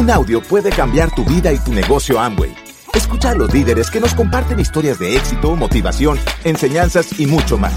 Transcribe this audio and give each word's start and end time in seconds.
Un 0.00 0.10
audio 0.10 0.40
puede 0.40 0.70
cambiar 0.70 1.14
tu 1.14 1.26
vida 1.26 1.52
y 1.52 1.58
tu 1.58 1.74
negocio 1.74 2.18
Amway. 2.18 2.54
Escucha 2.94 3.32
a 3.32 3.34
los 3.34 3.52
líderes 3.52 3.90
que 3.90 4.00
nos 4.00 4.14
comparten 4.14 4.58
historias 4.58 4.98
de 4.98 5.14
éxito, 5.14 5.54
motivación, 5.54 6.18
enseñanzas 6.42 7.20
y 7.20 7.26
mucho 7.26 7.58
más. 7.58 7.74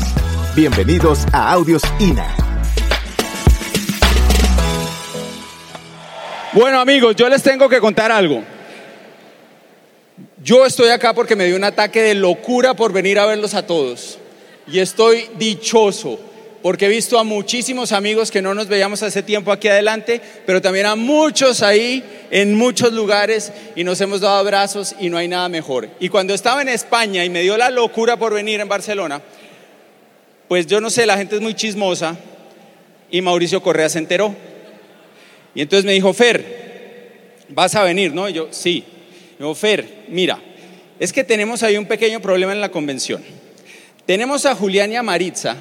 Bienvenidos 0.56 1.26
a 1.34 1.52
Audios 1.52 1.82
INA. 2.00 2.34
Bueno 6.54 6.80
amigos, 6.80 7.14
yo 7.18 7.28
les 7.28 7.44
tengo 7.44 7.68
que 7.68 7.82
contar 7.82 8.10
algo. 8.10 8.42
Yo 10.42 10.66
estoy 10.66 10.92
acá 10.92 11.14
porque 11.14 11.36
me 11.36 11.44
dio 11.44 11.58
un 11.58 11.66
ataque 11.66 12.02
de 12.04 12.16
locura 12.16 12.74
por 12.74 12.94
venir 12.94 13.20
a 13.20 13.26
verlos 13.26 13.54
a 13.54 13.68
todos. 13.68 14.18
Y 14.66 14.80
estoy 14.80 15.30
dichoso 15.38 16.22
porque 16.64 16.86
he 16.86 16.90
visto 16.90 17.20
a 17.20 17.26
muchísimos 17.26 17.92
amigos 17.92 18.32
que 18.32 18.42
no 18.42 18.56
nos 18.56 18.70
veíamos 18.70 19.04
hace 19.04 19.22
tiempo 19.22 19.52
aquí 19.52 19.68
adelante, 19.68 20.22
pero 20.46 20.62
también 20.62 20.86
a 20.86 20.96
muchos 20.96 21.62
ahí 21.62 22.02
en 22.32 22.56
muchos 22.56 22.94
lugares 22.94 23.52
y 23.76 23.84
nos 23.84 24.00
hemos 24.00 24.22
dado 24.22 24.38
abrazos 24.38 24.96
y 24.98 25.10
no 25.10 25.18
hay 25.18 25.28
nada 25.28 25.50
mejor. 25.50 25.90
Y 26.00 26.08
cuando 26.08 26.34
estaba 26.34 26.62
en 26.62 26.70
España 26.70 27.26
y 27.26 27.30
me 27.30 27.42
dio 27.42 27.58
la 27.58 27.70
locura 27.70 28.16
por 28.16 28.34
venir 28.34 28.62
en 28.62 28.70
Barcelona, 28.70 29.22
pues 30.48 30.66
yo 30.66 30.80
no 30.80 30.90
sé, 30.90 31.06
la 31.06 31.18
gente 31.18 31.36
es 31.36 31.42
muy 31.42 31.54
chismosa 31.54 32.16
y 33.12 33.22
Mauricio 33.22 33.62
Correa 33.62 33.90
se 33.90 34.00
enteró. 34.00 34.34
Y 35.54 35.64
entonces 35.64 35.84
me 35.84 35.92
dijo, 35.92 36.14
Fer, 36.14 37.44
vas 37.50 37.76
a 37.76 37.84
venir, 37.84 38.14
¿no? 38.14 38.30
Y 38.30 38.34
yo, 38.34 38.48
sí. 38.52 38.86
Me 39.38 39.46
dijo, 39.46 39.54
Fer, 39.54 40.06
mira, 40.08 40.40
es 40.98 41.12
que 41.12 41.26
tenemos 41.26 41.62
ahí 41.62 41.76
un 41.76 41.88
pequeño 41.88 42.22
problema 42.22 42.54
en 42.54 42.62
la 42.62 42.72
convención. 42.72 43.22
Tenemos 44.06 44.46
a 44.46 44.56
Julián 44.56 44.94
y 44.94 44.96
a 44.96 45.04
Maritza 45.04 45.58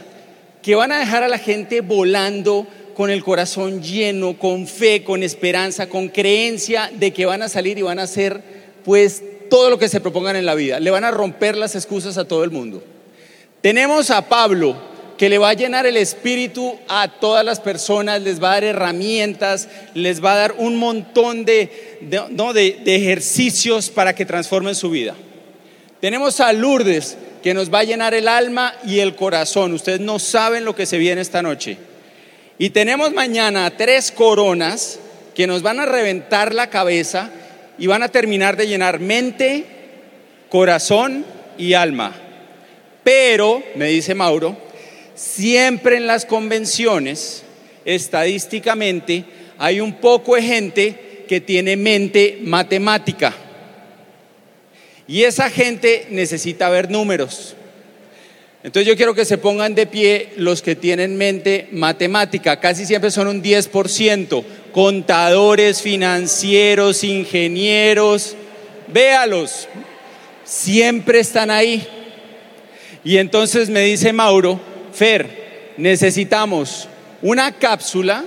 que 0.63 0.75
van 0.77 0.93
a 0.93 0.99
dejar 0.99 1.25
a 1.25 1.29
la 1.29 1.39
gente 1.39 1.81
volando 1.81 2.67
con 2.95 3.11
el 3.11 3.25
corazón 3.25 3.83
lleno, 3.83 4.39
con 4.39 4.67
fe, 4.67 5.03
con 5.03 5.23
esperanza, 5.23 5.89
con 5.89 6.09
creencia 6.09 6.91
de 6.95 7.13
que 7.13 7.27
van 7.27 7.43
a 7.43 7.49
salir 7.49 7.79
y 7.79 7.83
van 7.83 7.99
a 7.99 8.05
hacer 8.05 8.41
pues 8.85 9.23
todo 9.51 9.71
lo 9.71 9.79
que 9.79 9.89
se 9.89 10.01
propongan 10.01 10.37
en 10.37 10.47
la 10.47 10.55
vida. 10.55 10.79
Le 10.79 10.91
van 10.91 11.05
a 11.05 11.11
romper 11.11 11.57
las 11.57 11.75
excusas 11.75 12.17
a 12.17 12.27
todo 12.27 12.45
el 12.45 12.51
mundo. 12.51 12.83
Tenemos 13.61 14.11
a 14.11 14.29
Pablo 14.29 14.77
que 15.17 15.29
le 15.29 15.39
va 15.39 15.51
a 15.51 15.55
llenar 15.55 15.87
el 15.87 15.97
espíritu 15.97 16.79
a 16.89 17.09
todas 17.09 17.45
las 17.45 17.61
personas, 17.61 18.23
les 18.23 18.43
va 18.43 18.51
a 18.51 18.55
dar 18.55 18.65
herramientas, 18.65 19.69
les 19.95 20.25
va 20.25 20.33
a 20.33 20.37
dar 20.37 20.55
un 20.59 20.77
montón 20.77 21.45
de, 21.45 21.99
de, 22.01 22.81
de 22.85 22.97
ejercicios 22.97 23.91
para 23.91 24.15
que 24.15 24.27
transformen 24.27 24.75
su 24.75 24.91
vida. 24.91 25.15
Tenemos 26.01 26.41
a 26.41 26.53
Lourdes 26.53 27.17
que 27.43 27.55
nos 27.55 27.73
va 27.73 27.81
a 27.81 27.85
llenar 27.85 28.15
el 28.15 28.29
alma 28.29 28.75
y 28.85 29.01
el 29.01 29.15
corazón. 29.17 29.73
Ustedes 29.73 30.01
no 30.01 30.19
saben 30.19 30.65
lo 30.65 30.75
que 30.75 30.87
se 30.87 30.99
viene 30.99 31.21
esta 31.21 31.43
noche. 31.43 31.77
Y 32.59 32.71
tenemos 32.71 33.13
mañana 33.13 33.71
tres 33.77 34.13
coronas 34.13 34.99
que 35.35 35.47
nos 35.47 35.63
van 35.63 35.81
a 35.81 35.87
reventar 35.87 36.55
la 36.55 36.71
cabeza 36.71 37.31
y 37.79 37.87
van 37.87 38.03
a 38.03 38.09
terminar 38.09 38.57
de 38.57 38.69
llenar 38.69 39.01
mente, 39.01 39.65
corazón 40.49 41.25
y 41.59 41.75
alma. 41.75 42.15
Pero, 43.03 43.63
me 43.75 43.87
dice 43.87 44.15
Mauro, 44.15 44.57
siempre 45.15 45.97
en 45.97 46.07
las 46.07 46.25
convenciones, 46.25 47.43
estadísticamente, 47.85 49.25
hay 49.59 49.81
un 49.81 49.95
poco 49.95 50.37
de 50.37 50.43
gente 50.43 51.25
que 51.29 51.41
tiene 51.41 51.77
mente 51.77 52.39
matemática. 52.43 53.35
Y 55.13 55.25
esa 55.25 55.51
gente 55.51 56.07
necesita 56.09 56.71
ver 56.71 56.91
números. 56.91 57.55
Entonces 58.63 58.89
yo 58.89 58.97
quiero 58.97 59.15
que 59.15 59.27
se 59.27 59.37
pongan 59.37 59.75
de 59.75 59.87
pie 59.87 60.31
los 60.39 60.63
que 60.63 60.75
tienen 60.75 61.19
mente 61.19 61.69
matemática, 61.71 62.59
casi 62.59 62.87
siempre 62.87 63.11
son 63.11 63.29
un 63.29 63.43
10%, 63.43 64.43
contadores, 64.73 65.83
financieros, 65.83 67.05
ingenieros, 67.05 68.37
véalos, 68.91 69.69
siempre 70.45 71.21
están 71.21 71.51
ahí. 71.51 71.87
Y 73.05 73.19
entonces 73.19 73.69
me 73.69 73.83
dice 73.83 74.15
Mauro, 74.15 74.59
Fer, 74.95 75.75
necesitamos 75.77 76.89
una 77.21 77.53
cápsula 77.53 78.25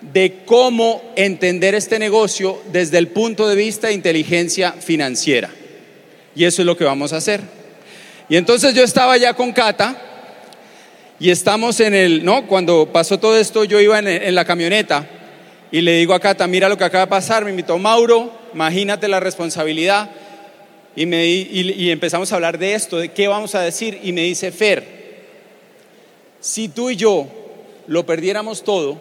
de 0.00 0.38
cómo 0.44 1.00
entender 1.14 1.76
este 1.76 2.00
negocio 2.00 2.60
desde 2.72 2.98
el 2.98 3.06
punto 3.06 3.46
de 3.46 3.54
vista 3.54 3.86
de 3.86 3.94
inteligencia 3.94 4.72
financiera. 4.72 5.48
Y 6.34 6.44
eso 6.44 6.62
es 6.62 6.66
lo 6.66 6.76
que 6.76 6.84
vamos 6.84 7.12
a 7.12 7.18
hacer. 7.18 7.40
Y 8.28 8.36
entonces 8.36 8.74
yo 8.74 8.82
estaba 8.82 9.16
ya 9.16 9.34
con 9.34 9.52
Cata 9.52 9.96
y 11.20 11.30
estamos 11.30 11.80
en 11.80 11.94
el, 11.94 12.24
¿no? 12.24 12.46
Cuando 12.46 12.90
pasó 12.92 13.18
todo 13.18 13.36
esto 13.38 13.64
yo 13.64 13.80
iba 13.80 13.98
en, 13.98 14.34
la 14.34 14.44
camioneta 14.44 15.08
y 15.70 15.80
le 15.80 15.98
digo 15.98 16.14
a 16.14 16.20
Cata, 16.20 16.46
mira 16.46 16.68
lo 16.68 16.78
que 16.78 16.84
acaba 16.84 17.04
de 17.04 17.10
pasar, 17.10 17.44
me 17.44 17.50
invitó 17.50 17.78
Mauro, 17.78 18.32
imagínate 18.52 19.08
la 19.08 19.20
responsabilidad. 19.20 20.10
Y, 20.96 21.06
me, 21.06 21.26
y 21.26 21.90
empezamos 21.90 22.30
a 22.30 22.36
hablar 22.36 22.56
de 22.56 22.74
esto, 22.74 22.98
de 22.98 23.08
qué 23.08 23.26
vamos 23.26 23.56
a 23.56 23.60
decir. 23.60 23.98
Y 24.04 24.12
me 24.12 24.22
dice, 24.22 24.52
Fer, 24.52 24.86
si 26.40 26.68
tú 26.68 26.90
y 26.90 26.96
yo 26.96 27.26
lo 27.88 28.06
perdiéramos 28.06 28.62
todo, 28.62 29.00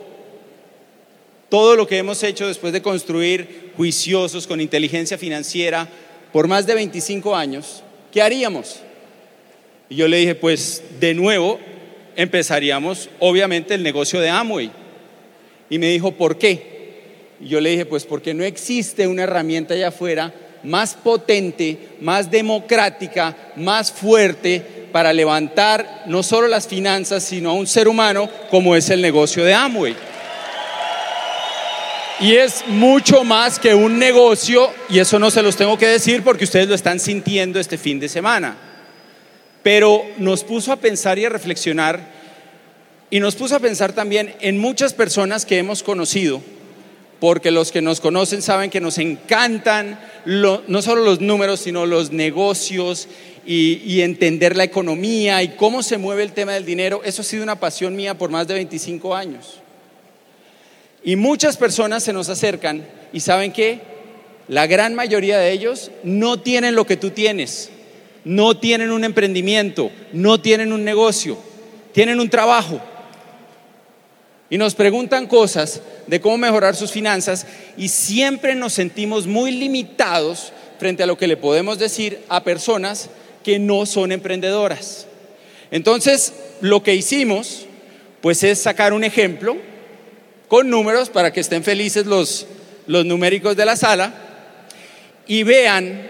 todo 1.50 1.75
lo 1.75 1.85
que 1.85 2.00
hemos 2.00 2.23
hecho 2.23 2.47
después 2.47 2.73
de 2.73 2.81
construir 2.81 3.73
juiciosos 3.77 4.47
con 4.47 4.59
inteligencia 4.59 5.19
financiera, 5.19 5.88
por 6.33 6.47
más 6.47 6.66
de 6.66 6.73
25 6.73 7.35
años, 7.35 7.83
¿qué 8.11 8.21
haríamos? 8.21 8.81
Y 9.88 9.95
yo 9.95 10.07
le 10.07 10.17
dije, 10.17 10.35
pues 10.35 10.83
de 10.99 11.13
nuevo 11.13 11.59
empezaríamos 12.16 13.09
obviamente 13.19 13.75
el 13.75 13.83
negocio 13.83 14.19
de 14.19 14.29
Amway. 14.29 14.71
Y 15.69 15.77
me 15.77 15.88
dijo, 15.88 16.11
¿por 16.11 16.38
qué? 16.38 16.73
Y 17.39 17.47
yo 17.47 17.61
le 17.61 17.69
dije, 17.69 17.85
pues 17.85 18.05
porque 18.05 18.33
no 18.33 18.44
existe 18.44 19.07
una 19.07 19.23
herramienta 19.23 19.75
allá 19.75 19.89
afuera 19.89 20.33
más 20.63 20.95
potente, 20.95 21.77
más 22.01 22.31
democrática, 22.31 23.35
más 23.55 23.91
fuerte 23.91 24.61
para 24.91 25.13
levantar 25.13 26.03
no 26.07 26.23
solo 26.23 26.47
las 26.47 26.67
finanzas, 26.67 27.23
sino 27.23 27.51
a 27.51 27.53
un 27.53 27.67
ser 27.67 27.88
humano 27.88 28.29
como 28.50 28.75
es 28.75 28.89
el 28.89 29.01
negocio 29.01 29.44
de 29.44 29.53
Amway. 29.53 29.95
Y 32.23 32.38
es 32.38 32.66
mucho 32.69 33.25
más 33.25 33.59
que 33.59 33.75
un 33.75 34.00
negocio, 34.00 34.72
y 34.88 35.00
eso 35.00 35.19
no 35.19 35.29
se 35.29 35.41
los 35.41 35.57
tengo 35.57 35.78
que 35.78 35.88
decir 35.88 36.23
porque 36.23 36.45
ustedes 36.45 36.69
lo 36.69 36.73
están 36.73 37.01
sintiendo 37.01 37.59
este 37.59 37.78
fin 37.78 38.00
de 38.00 38.07
semana. 38.07 38.56
Pero 39.61 40.06
nos 40.17 40.45
puso 40.45 40.72
a 40.72 40.78
pensar 40.78 41.19
y 41.19 41.25
a 41.25 41.29
reflexionar, 41.29 42.00
y 43.09 43.19
nos 43.19 43.35
puso 43.35 43.57
a 43.57 43.59
pensar 43.59 43.91
también 43.91 44.33
en 44.39 44.57
muchas 44.57 44.94
personas 44.94 45.45
que 45.45 45.57
hemos 45.57 45.83
conocido, 45.83 46.41
porque 47.19 47.51
los 47.51 47.73
que 47.73 47.81
nos 47.81 48.00
conocen 48.00 48.41
saben 48.41 48.69
que 48.69 48.79
nos 48.79 49.00
encantan 49.00 50.00
no 50.25 50.81
solo 50.81 51.03
los 51.03 51.19
números, 51.19 51.59
sino 51.59 51.85
los 51.85 52.13
negocios 52.13 53.09
y, 53.45 54.00
entender 54.00 54.56
la 54.56 54.63
economía 54.63 55.44
y 55.44 55.50
cómo 55.57 55.83
se 55.83 55.97
mueve 55.97 56.23
el 56.23 56.31
tema 56.31 56.53
del 56.53 56.63
dinero. 56.63 57.01
Eso 57.03 57.22
ha 57.22 57.25
sido 57.25 57.44
una 57.44 57.59
pasión 57.59 57.97
mía 57.97 58.17
por 58.17 58.29
más 58.29 58.47
de 58.47 58.53
25 58.53 59.13
años. 59.13 59.62
Y 61.03 61.15
muchas 61.15 61.57
personas 61.57 62.03
se 62.03 62.13
nos 62.13 62.29
acercan 62.29 62.85
y 63.11 63.19
saben 63.19 63.51
que 63.51 63.81
la 64.47 64.67
gran 64.67 64.95
mayoría 64.95 65.37
de 65.37 65.51
ellos 65.51 65.91
no 66.03 66.39
tienen 66.39 66.75
lo 66.75 66.85
que 66.85 66.97
tú 66.97 67.11
tienes, 67.11 67.69
no 68.23 68.57
tienen 68.57 68.91
un 68.91 69.03
emprendimiento, 69.03 69.91
no 70.13 70.39
tienen 70.39 70.71
un 70.71 70.83
negocio, 70.83 71.37
tienen 71.91 72.19
un 72.19 72.29
trabajo. 72.29 72.81
Y 74.49 74.57
nos 74.57 74.75
preguntan 74.75 75.27
cosas 75.27 75.81
de 76.07 76.21
cómo 76.21 76.37
mejorar 76.37 76.75
sus 76.75 76.91
finanzas 76.91 77.47
y 77.77 77.89
siempre 77.89 78.55
nos 78.55 78.73
sentimos 78.73 79.27
muy 79.27 79.51
limitados 79.51 80.53
frente 80.77 81.03
a 81.03 81.07
lo 81.07 81.17
que 81.17 81.27
le 81.27 81.37
podemos 81.37 81.79
decir 81.79 82.19
a 82.29 82.43
personas 82.43 83.09
que 83.43 83.59
no 83.59 83.85
son 83.85 84.11
emprendedoras. 84.11 85.07
Entonces, 85.71 86.33
lo 86.61 86.83
que 86.83 86.95
hicimos, 86.95 87.65
pues 88.21 88.43
es 88.43 88.59
sacar 88.59 88.93
un 88.93 89.03
ejemplo 89.03 89.57
con 90.53 90.69
números 90.69 91.09
para 91.09 91.33
que 91.33 91.39
estén 91.39 91.63
felices 91.63 92.05
los, 92.05 92.45
los 92.85 93.07
numéricos 93.07 93.57
de 93.57 93.65
la 93.65 93.75
sala 93.75 94.13
y 95.25 95.41
vean, 95.41 96.07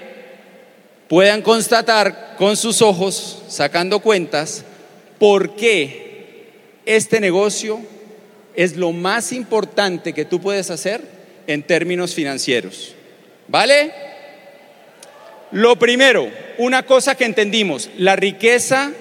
puedan 1.08 1.42
constatar 1.42 2.36
con 2.38 2.58
sus 2.58 2.82
ojos, 2.82 3.42
sacando 3.48 4.02
cuentas, 4.02 4.66
por 5.18 5.56
qué 5.56 6.50
este 6.86 7.22
negocio 7.22 7.80
es 8.54 8.76
lo 8.76 8.92
más 8.92 9.32
importante 9.32 10.12
que 10.12 10.26
tú 10.26 10.42
puedes 10.42 10.70
hacer 10.72 11.00
en 11.48 11.64
términos 11.64 12.14
financieros. 12.14 12.96
¿Vale? 13.48 13.94
Lo 15.54 15.80
primero, 15.80 16.30
una 16.58 16.84
cosa 16.84 17.16
que 17.16 17.24
entendimos, 17.24 17.90
la 17.98 18.18
riqueza 18.18 18.92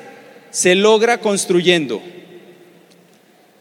se 0.52 0.76
logra 0.76 1.18
construyendo 1.18 2.00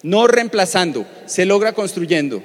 no 0.03 0.27
reemplazando, 0.27 1.05
se 1.25 1.45
logra 1.45 1.73
construyendo. 1.73 2.41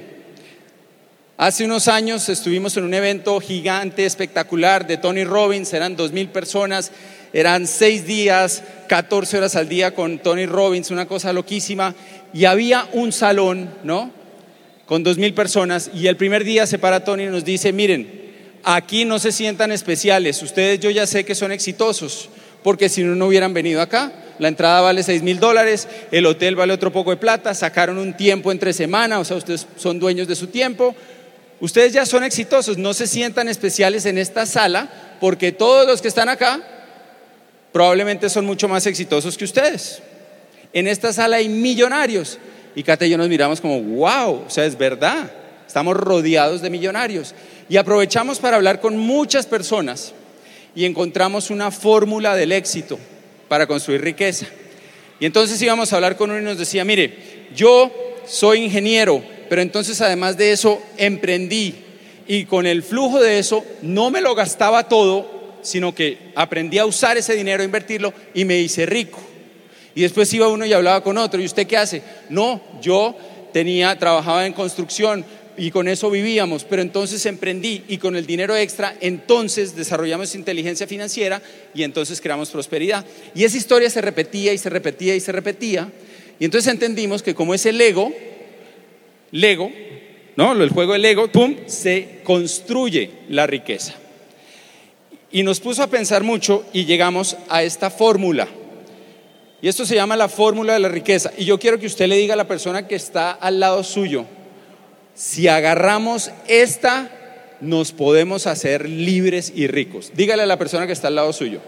Hace 1.36 1.64
unos 1.64 1.88
años 1.88 2.28
estuvimos 2.28 2.76
en 2.76 2.84
un 2.84 2.94
evento 2.94 3.38
gigante, 3.40 4.06
espectacular 4.06 4.86
de 4.86 4.96
Tony 4.96 5.24
Robbins, 5.24 5.72
eran 5.72 5.96
dos 5.96 6.12
mil 6.12 6.28
personas, 6.28 6.92
eran 7.32 7.66
seis 7.66 8.06
días, 8.06 8.62
14 8.88 9.38
horas 9.38 9.56
al 9.56 9.68
día 9.68 9.94
con 9.94 10.18
Tony 10.18 10.46
Robbins, 10.46 10.90
una 10.90 11.06
cosa 11.06 11.32
loquísima, 11.32 11.94
y 12.32 12.46
había 12.46 12.88
un 12.92 13.12
salón, 13.12 13.70
¿no? 13.84 14.10
con 14.86 15.02
dos 15.02 15.18
mil 15.18 15.34
personas 15.34 15.90
y 15.92 16.06
el 16.06 16.16
primer 16.16 16.44
día 16.44 16.66
se 16.66 16.78
para 16.78 17.04
Tony 17.04 17.24
y 17.24 17.26
nos 17.26 17.44
dice, 17.44 17.72
miren, 17.72 18.08
aquí 18.62 19.04
no 19.04 19.18
se 19.18 19.32
sientan 19.32 19.72
especiales, 19.72 20.42
ustedes 20.42 20.80
yo 20.80 20.90
ya 20.90 21.06
sé 21.06 21.24
que 21.24 21.34
son 21.34 21.52
exitosos, 21.52 22.30
porque 22.62 22.88
si 22.88 23.02
no, 23.02 23.14
no 23.14 23.26
hubieran 23.26 23.52
venido 23.52 23.82
acá. 23.82 24.12
La 24.38 24.48
entrada 24.48 24.80
vale 24.80 25.02
seis 25.02 25.22
mil 25.22 25.40
dólares, 25.40 25.88
el 26.10 26.26
hotel 26.26 26.56
vale 26.56 26.72
otro 26.72 26.92
poco 26.92 27.10
de 27.10 27.16
plata, 27.16 27.54
sacaron 27.54 27.98
un 27.98 28.16
tiempo 28.16 28.52
entre 28.52 28.72
semana, 28.72 29.18
o 29.18 29.24
sea, 29.24 29.36
ustedes 29.36 29.66
son 29.76 29.98
dueños 29.98 30.28
de 30.28 30.36
su 30.36 30.48
tiempo. 30.48 30.94
Ustedes 31.58 31.94
ya 31.94 32.04
son 32.04 32.22
exitosos, 32.22 32.76
no 32.76 32.92
se 32.92 33.06
sientan 33.06 33.48
especiales 33.48 34.04
en 34.04 34.18
esta 34.18 34.44
sala, 34.44 34.90
porque 35.20 35.52
todos 35.52 35.86
los 35.86 36.02
que 36.02 36.08
están 36.08 36.28
acá 36.28 36.60
probablemente 37.72 38.28
son 38.28 38.44
mucho 38.44 38.68
más 38.68 38.86
exitosos 38.86 39.38
que 39.38 39.44
ustedes. 39.44 40.02
En 40.74 40.86
esta 40.86 41.12
sala 41.12 41.36
hay 41.36 41.48
millonarios. 41.48 42.38
Y 42.74 42.82
Cata 42.82 43.06
y 43.06 43.10
yo 43.10 43.16
nos 43.16 43.30
miramos 43.30 43.62
como, 43.62 43.80
wow, 43.80 44.44
o 44.46 44.50
sea, 44.50 44.66
es 44.66 44.76
verdad, 44.76 45.30
estamos 45.66 45.96
rodeados 45.96 46.60
de 46.60 46.68
millonarios. 46.68 47.34
Y 47.70 47.78
aprovechamos 47.78 48.38
para 48.38 48.56
hablar 48.56 48.80
con 48.80 48.98
muchas 48.98 49.46
personas 49.46 50.12
y 50.74 50.84
encontramos 50.84 51.48
una 51.48 51.70
fórmula 51.70 52.36
del 52.36 52.52
éxito 52.52 52.98
para 53.48 53.66
construir 53.66 54.02
riqueza. 54.02 54.46
Y 55.18 55.26
entonces 55.26 55.60
íbamos 55.62 55.92
a 55.92 55.96
hablar 55.96 56.16
con 56.16 56.30
uno 56.30 56.40
y 56.40 56.44
nos 56.44 56.58
decía, 56.58 56.84
mire, 56.84 57.46
yo 57.54 57.90
soy 58.26 58.64
ingeniero, 58.64 59.22
pero 59.48 59.62
entonces 59.62 60.00
además 60.00 60.36
de 60.36 60.52
eso 60.52 60.82
emprendí 60.96 61.74
y 62.28 62.44
con 62.44 62.66
el 62.66 62.82
flujo 62.82 63.20
de 63.20 63.38
eso 63.38 63.64
no 63.82 64.10
me 64.10 64.20
lo 64.20 64.34
gastaba 64.34 64.88
todo, 64.88 65.58
sino 65.62 65.94
que 65.94 66.18
aprendí 66.34 66.78
a 66.78 66.86
usar 66.86 67.16
ese 67.16 67.34
dinero, 67.34 67.62
a 67.62 67.66
invertirlo 67.66 68.12
y 68.34 68.44
me 68.44 68.58
hice 68.58 68.84
rico. 68.86 69.20
Y 69.94 70.02
después 70.02 70.32
iba 70.34 70.48
uno 70.48 70.66
y 70.66 70.72
hablaba 70.72 71.02
con 71.02 71.16
otro. 71.16 71.40
¿Y 71.40 71.46
usted 71.46 71.66
qué 71.66 71.78
hace? 71.78 72.02
No, 72.28 72.60
yo 72.82 73.16
tenía, 73.52 73.98
trabajaba 73.98 74.44
en 74.44 74.52
construcción 74.52 75.24
y 75.56 75.70
con 75.70 75.88
eso 75.88 76.10
vivíamos, 76.10 76.64
pero 76.64 76.82
entonces 76.82 77.24
emprendí 77.26 77.82
y 77.88 77.98
con 77.98 78.16
el 78.16 78.26
dinero 78.26 78.56
extra, 78.56 78.96
entonces 79.00 79.76
desarrollamos 79.76 80.34
inteligencia 80.34 80.86
financiera 80.86 81.42
y 81.74 81.82
entonces 81.82 82.20
creamos 82.20 82.50
prosperidad. 82.50 83.04
Y 83.34 83.44
esa 83.44 83.56
historia 83.56 83.90
se 83.90 84.00
repetía 84.00 84.52
y 84.52 84.58
se 84.58 84.70
repetía 84.70 85.14
y 85.14 85.20
se 85.20 85.32
repetía. 85.32 85.90
Y 86.38 86.44
entonces 86.44 86.72
entendimos 86.72 87.22
que 87.22 87.34
como 87.34 87.54
es 87.54 87.64
el 87.66 87.80
ego, 87.80 88.12
Lego, 89.32 89.72
¿no? 90.36 90.52
El 90.52 90.70
juego 90.70 90.92
del 90.92 91.02
Lego, 91.02 91.28
pum, 91.28 91.56
se 91.66 92.20
construye 92.22 93.10
la 93.28 93.46
riqueza. 93.46 93.94
Y 95.32 95.42
nos 95.42 95.60
puso 95.60 95.82
a 95.82 95.88
pensar 95.88 96.22
mucho 96.22 96.64
y 96.72 96.84
llegamos 96.84 97.36
a 97.48 97.62
esta 97.62 97.90
fórmula. 97.90 98.48
Y 99.60 99.68
esto 99.68 99.84
se 99.84 99.94
llama 99.94 100.16
la 100.16 100.28
fórmula 100.28 100.74
de 100.74 100.78
la 100.78 100.88
riqueza. 100.88 101.32
Y 101.36 101.44
yo 101.44 101.58
quiero 101.58 101.78
que 101.78 101.86
usted 101.86 102.06
le 102.06 102.16
diga 102.16 102.34
a 102.34 102.36
la 102.36 102.46
persona 102.46 102.86
que 102.86 102.94
está 102.94 103.32
al 103.32 103.58
lado 103.58 103.82
suyo, 103.82 104.26
si 105.16 105.48
agarramos 105.48 106.30
esta, 106.46 107.08
nos 107.60 107.92
podemos 107.92 108.46
hacer 108.46 108.86
libres 108.86 109.50
y 109.54 109.66
ricos. 109.66 110.12
Dígale 110.14 110.42
a 110.42 110.46
la 110.46 110.58
persona 110.58 110.86
que 110.86 110.92
está 110.92 111.08
al 111.08 111.14
lado 111.14 111.32
suyo. 111.32 111.60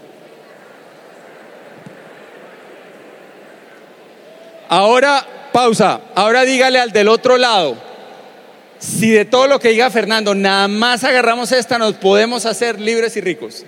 Ahora, 4.69 5.25
pausa. 5.51 5.99
Ahora 6.13 6.43
dígale 6.43 6.79
al 6.79 6.91
del 6.91 7.07
otro 7.07 7.37
lado. 7.37 7.75
Si 8.77 9.09
de 9.09 9.25
todo 9.25 9.47
lo 9.47 9.59
que 9.59 9.69
diga 9.69 9.89
Fernando, 9.89 10.35
nada 10.35 10.67
más 10.67 11.03
agarramos 11.03 11.51
esta, 11.51 11.79
nos 11.79 11.95
podemos 11.95 12.45
hacer 12.45 12.79
libres 12.79 13.17
y 13.17 13.21
ricos. 13.21 13.65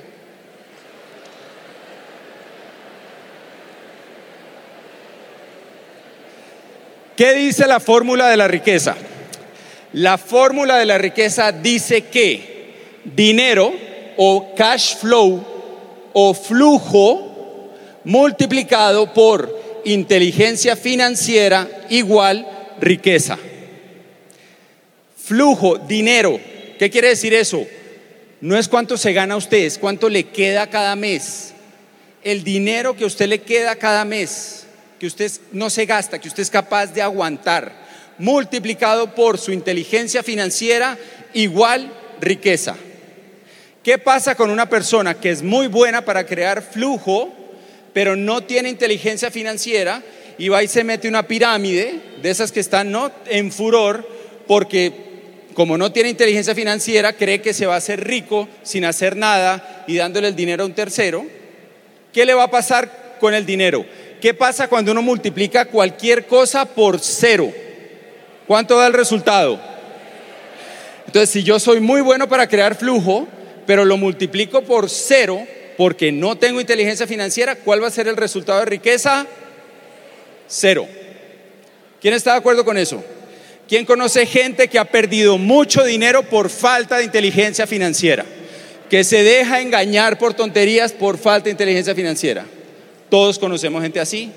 ¿Qué 7.18 7.34
dice 7.34 7.66
la 7.66 7.80
fórmula 7.80 8.30
de 8.30 8.38
la 8.38 8.48
riqueza? 8.48 8.96
La 9.94 10.18
fórmula 10.18 10.78
de 10.78 10.86
la 10.86 10.98
riqueza 10.98 11.52
dice 11.52 12.04
que 12.04 12.72
dinero 13.04 13.74
o 14.18 14.54
cash 14.56 14.96
flow 14.98 15.44
o 16.14 16.34
flujo 16.34 17.72
multiplicado 18.04 19.14
por 19.14 19.82
inteligencia 19.86 20.76
financiera 20.76 21.68
igual 21.90 22.48
riqueza. 22.80 23.38
Flujo, 25.18 25.78
dinero. 25.78 26.40
¿Qué 26.80 26.90
quiere 26.90 27.10
decir 27.10 27.34
eso? 27.34 27.66
No 28.42 28.58
es 28.58 28.68
cuánto 28.68 28.98
se 28.98 29.14
gana 29.14 29.36
usted, 29.36 29.60
es 29.60 29.78
cuánto 29.78 30.10
le 30.10 30.24
queda 30.24 30.68
cada 30.70 30.96
mes. 30.96 31.54
El 32.24 32.44
dinero 32.44 32.96
que 32.96 33.04
a 33.04 33.08
usted 33.08 33.28
le 33.28 33.42
queda 33.42 33.76
cada 33.76 34.04
mes 34.06 34.66
que 35.00 35.08
usted 35.08 35.32
no 35.52 35.72
se 35.72 35.86
gasta, 35.88 36.20
que 36.20 36.28
usted 36.28 36.44
es 36.44 36.52
capaz 36.52 36.94
de 36.94 37.02
aguantar, 37.02 37.74
multiplicado 38.22 39.16
por 39.16 39.38
su 39.40 39.52
inteligencia 39.52 40.24
financiera, 40.24 40.98
igual 41.34 41.92
riqueza. 42.22 42.76
¿Qué 43.84 43.98
pasa 43.98 44.36
con 44.36 44.52
una 44.52 44.70
persona 44.70 45.16
que 45.16 45.32
es 45.32 45.42
muy 45.42 45.66
buena 45.66 46.06
para 46.06 46.26
crear 46.26 46.62
flujo, 46.62 47.34
pero 47.94 48.16
no 48.16 48.44
tiene 48.44 48.70
inteligencia 48.70 49.32
financiera 49.32 50.04
y 50.38 50.50
va 50.50 50.62
y 50.62 50.68
se 50.68 50.84
mete 50.84 51.08
una 51.08 51.28
pirámide 51.28 52.00
de 52.22 52.30
esas 52.30 52.52
que 52.52 52.60
están 52.60 52.92
¿no? 52.92 53.12
en 53.28 53.52
furor 53.52 54.08
porque 54.48 54.94
como 55.56 55.78
no 55.78 55.92
tiene 55.92 56.10
inteligencia 56.10 56.56
financiera 56.56 57.14
cree 57.14 57.42
que 57.42 57.54
se 57.54 57.66
va 57.66 57.74
a 57.74 57.78
hacer 57.78 58.04
rico 58.04 58.48
sin 58.62 58.86
hacer 58.86 59.18
nada 59.18 59.84
y 59.88 59.98
dándole 59.98 60.28
el 60.28 60.36
dinero 60.36 60.64
a 60.64 60.68
un 60.68 60.74
tercero? 60.74 61.26
¿Qué 62.14 62.26
le 62.26 62.36
va 62.36 62.44
a 62.44 62.52
pasar 62.52 63.18
con 63.20 63.34
el 63.34 63.48
dinero? 63.48 63.84
¿Qué 64.22 64.36
pasa 64.36 64.68
cuando 64.68 64.92
uno 64.92 65.02
multiplica 65.02 65.66
cualquier 65.66 66.28
cosa 66.28 66.66
por 66.66 67.00
cero? 67.00 67.52
¿Cuánto 68.48 68.78
da 68.78 68.88
el 68.88 68.94
resultado? 68.94 69.60
Entonces, 71.06 71.30
si 71.30 71.44
yo 71.44 71.60
soy 71.60 71.80
muy 71.80 72.02
bueno 72.02 72.30
para 72.30 72.48
crear 72.48 72.76
flujo, 72.76 73.28
pero 73.66 73.86
lo 73.86 73.98
multiplico 73.98 74.62
por 74.62 74.90
cero 74.90 75.46
porque 75.78 76.12
no 76.12 76.38
tengo 76.38 76.62
inteligencia 76.62 77.08
financiera, 77.08 77.56
¿cuál 77.56 77.84
va 77.84 77.88
a 77.88 77.92
ser 77.92 78.08
el 78.08 78.18
resultado 78.18 78.60
de 78.60 78.66
riqueza? 78.66 79.26
Cero. 80.48 80.88
¿Quién 82.00 82.14
está 82.14 82.34
de 82.34 82.38
acuerdo 82.38 82.66
con 82.66 82.78
eso? 82.78 83.04
¿Quién 83.68 83.86
conoce 83.86 84.26
gente 84.26 84.68
que 84.68 84.80
ha 84.80 84.86
perdido 84.86 85.38
mucho 85.38 85.84
dinero 85.84 86.24
por 86.24 86.50
falta 86.50 86.98
de 86.98 87.06
inteligencia 87.06 87.66
financiera? 87.66 88.26
Que 88.90 89.04
se 89.04 89.24
deja 89.24 89.62
engañar 89.62 90.18
por 90.18 90.34
tonterías 90.34 90.92
por 90.92 91.18
falta 91.18 91.46
de 91.46 91.52
inteligencia 91.52 91.96
financiera. 91.96 92.46
Todos 93.10 93.40
conocemos 93.40 93.82
gente 93.82 94.00
así. 94.00 94.32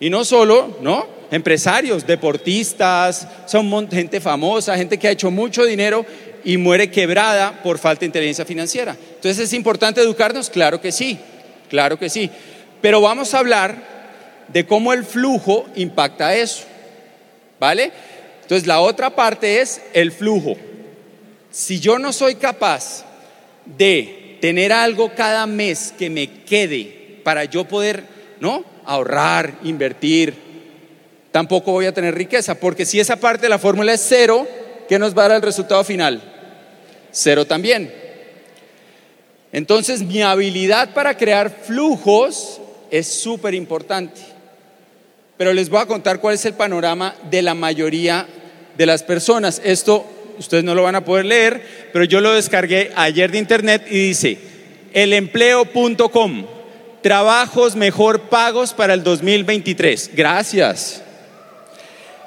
Y 0.00 0.10
no 0.10 0.24
solo, 0.24 0.78
¿no? 0.80 1.06
Empresarios, 1.30 2.06
deportistas, 2.06 3.26
son 3.46 3.90
gente 3.90 4.20
famosa, 4.20 4.76
gente 4.76 4.98
que 4.98 5.08
ha 5.08 5.12
hecho 5.12 5.30
mucho 5.30 5.64
dinero 5.64 6.06
y 6.44 6.56
muere 6.56 6.90
quebrada 6.90 7.62
por 7.62 7.78
falta 7.78 8.00
de 8.00 8.06
inteligencia 8.06 8.44
financiera. 8.44 8.96
Entonces, 9.16 9.38
¿es 9.38 9.52
importante 9.52 10.00
educarnos? 10.00 10.50
Claro 10.50 10.80
que 10.80 10.92
sí, 10.92 11.18
claro 11.68 11.98
que 11.98 12.08
sí. 12.08 12.30
Pero 12.80 13.00
vamos 13.00 13.34
a 13.34 13.40
hablar 13.40 13.76
de 14.48 14.64
cómo 14.64 14.92
el 14.92 15.04
flujo 15.04 15.66
impacta 15.74 16.34
eso. 16.34 16.64
¿Vale? 17.60 17.90
Entonces, 18.42 18.66
la 18.66 18.80
otra 18.80 19.10
parte 19.10 19.60
es 19.60 19.82
el 19.92 20.12
flujo. 20.12 20.56
Si 21.50 21.80
yo 21.80 21.98
no 21.98 22.12
soy 22.12 22.36
capaz 22.36 23.04
de 23.64 24.38
tener 24.40 24.72
algo 24.72 25.12
cada 25.14 25.46
mes 25.46 25.92
que 25.98 26.08
me 26.08 26.44
quede 26.44 27.20
para 27.24 27.44
yo 27.44 27.64
poder, 27.64 28.04
¿no? 28.40 28.64
Ahorrar, 28.88 29.58
invertir, 29.64 30.34
tampoco 31.30 31.72
voy 31.72 31.84
a 31.84 31.92
tener 31.92 32.14
riqueza, 32.14 32.54
porque 32.54 32.86
si 32.86 32.98
esa 32.98 33.16
parte 33.16 33.42
de 33.42 33.50
la 33.50 33.58
fórmula 33.58 33.92
es 33.92 34.04
cero, 34.06 34.48
¿qué 34.88 34.98
nos 34.98 35.16
va 35.16 35.26
a 35.26 35.28
dar 35.28 35.36
el 35.36 35.42
resultado 35.42 35.84
final? 35.84 36.22
Cero 37.12 37.44
también. 37.44 37.92
Entonces 39.52 40.02
mi 40.02 40.22
habilidad 40.22 40.94
para 40.94 41.16
crear 41.16 41.50
flujos 41.50 42.60
es 42.90 43.06
súper 43.06 43.54
importante. 43.54 44.20
Pero 45.36 45.52
les 45.52 45.68
voy 45.68 45.80
a 45.80 45.86
contar 45.86 46.18
cuál 46.18 46.34
es 46.34 46.44
el 46.46 46.54
panorama 46.54 47.14
de 47.30 47.42
la 47.42 47.54
mayoría 47.54 48.26
de 48.76 48.86
las 48.86 49.02
personas. 49.02 49.60
Esto 49.64 50.06
ustedes 50.38 50.64
no 50.64 50.74
lo 50.74 50.84
van 50.84 50.94
a 50.94 51.04
poder 51.04 51.26
leer, 51.26 51.62
pero 51.92 52.04
yo 52.04 52.20
lo 52.20 52.32
descargué 52.32 52.90
ayer 52.96 53.30
de 53.30 53.38
internet 53.38 53.86
y 53.90 54.08
dice, 54.08 54.38
elempleo.com 54.92 56.57
trabajos 57.02 57.76
mejor 57.76 58.22
pagos 58.22 58.72
para 58.74 58.94
el 58.94 59.02
2023. 59.02 60.10
Gracias. 60.14 61.02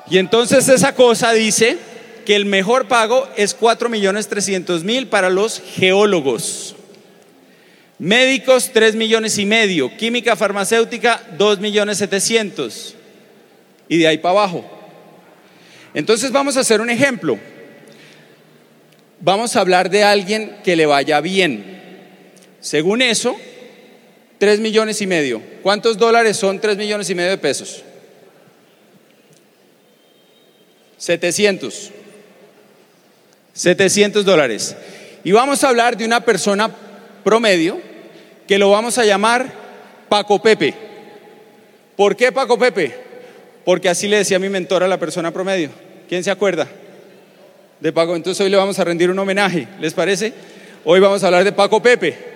Y 0.09 0.17
entonces 0.17 0.67
esa 0.67 0.95
cosa 0.95 1.31
dice 1.33 1.77
que 2.25 2.35
el 2.35 2.45
mejor 2.45 2.87
pago 2.87 3.27
es 3.37 3.53
4 3.53 3.89
millones 3.89 4.27
300 4.27 4.83
mil 4.83 5.07
para 5.07 5.29
los 5.29 5.61
geólogos. 5.75 6.75
Médicos 7.97 8.71
3 8.73 8.95
millones 8.95 9.37
y 9.37 9.45
medio. 9.45 9.95
Química 9.95 10.35
farmacéutica 10.35 11.21
2 11.37 11.59
millones 11.59 11.97
700. 11.99 12.95
Y 13.87 13.97
de 13.99 14.07
ahí 14.07 14.17
para 14.17 14.39
abajo. 14.39 14.65
Entonces 15.93 16.31
vamos 16.31 16.57
a 16.57 16.61
hacer 16.61 16.81
un 16.81 16.89
ejemplo. 16.89 17.37
Vamos 19.19 19.55
a 19.55 19.59
hablar 19.59 19.89
de 19.89 20.03
alguien 20.03 20.57
que 20.63 20.75
le 20.75 20.85
vaya 20.87 21.21
bien. 21.21 21.79
Según 22.59 23.01
eso, 23.01 23.35
Tres 24.41 24.59
millones 24.59 24.99
y 25.03 25.05
medio. 25.05 25.39
¿Cuántos 25.61 25.99
dólares 25.99 26.35
son 26.35 26.59
tres 26.59 26.75
millones 26.75 27.07
y 27.11 27.13
medio 27.13 27.29
de 27.29 27.37
pesos? 27.37 27.83
700. 30.97 31.91
700 33.53 34.25
dólares. 34.25 34.75
Y 35.23 35.31
vamos 35.31 35.63
a 35.63 35.69
hablar 35.69 35.95
de 35.95 36.05
una 36.05 36.21
persona 36.21 36.71
promedio 37.23 37.79
que 38.47 38.57
lo 38.57 38.71
vamos 38.71 38.97
a 38.97 39.05
llamar 39.05 39.53
Paco 40.09 40.41
Pepe. 40.41 40.73
¿Por 41.95 42.15
qué 42.15 42.31
Paco 42.31 42.57
Pepe? 42.57 42.95
Porque 43.63 43.89
así 43.89 44.07
le 44.07 44.17
decía 44.17 44.39
mi 44.39 44.49
mentor 44.49 44.81
a 44.81 44.87
la 44.87 44.97
persona 44.97 45.29
promedio. 45.29 45.69
¿Quién 46.09 46.23
se 46.23 46.31
acuerda? 46.31 46.67
De 47.79 47.93
Paco. 47.93 48.15
Entonces 48.15 48.43
hoy 48.43 48.49
le 48.49 48.57
vamos 48.57 48.79
a 48.79 48.83
rendir 48.83 49.11
un 49.11 49.19
homenaje, 49.19 49.67
¿les 49.79 49.93
parece? 49.93 50.33
Hoy 50.83 50.99
vamos 50.99 51.23
a 51.23 51.27
hablar 51.27 51.43
de 51.43 51.51
Paco 51.51 51.79
Pepe. 51.79 52.30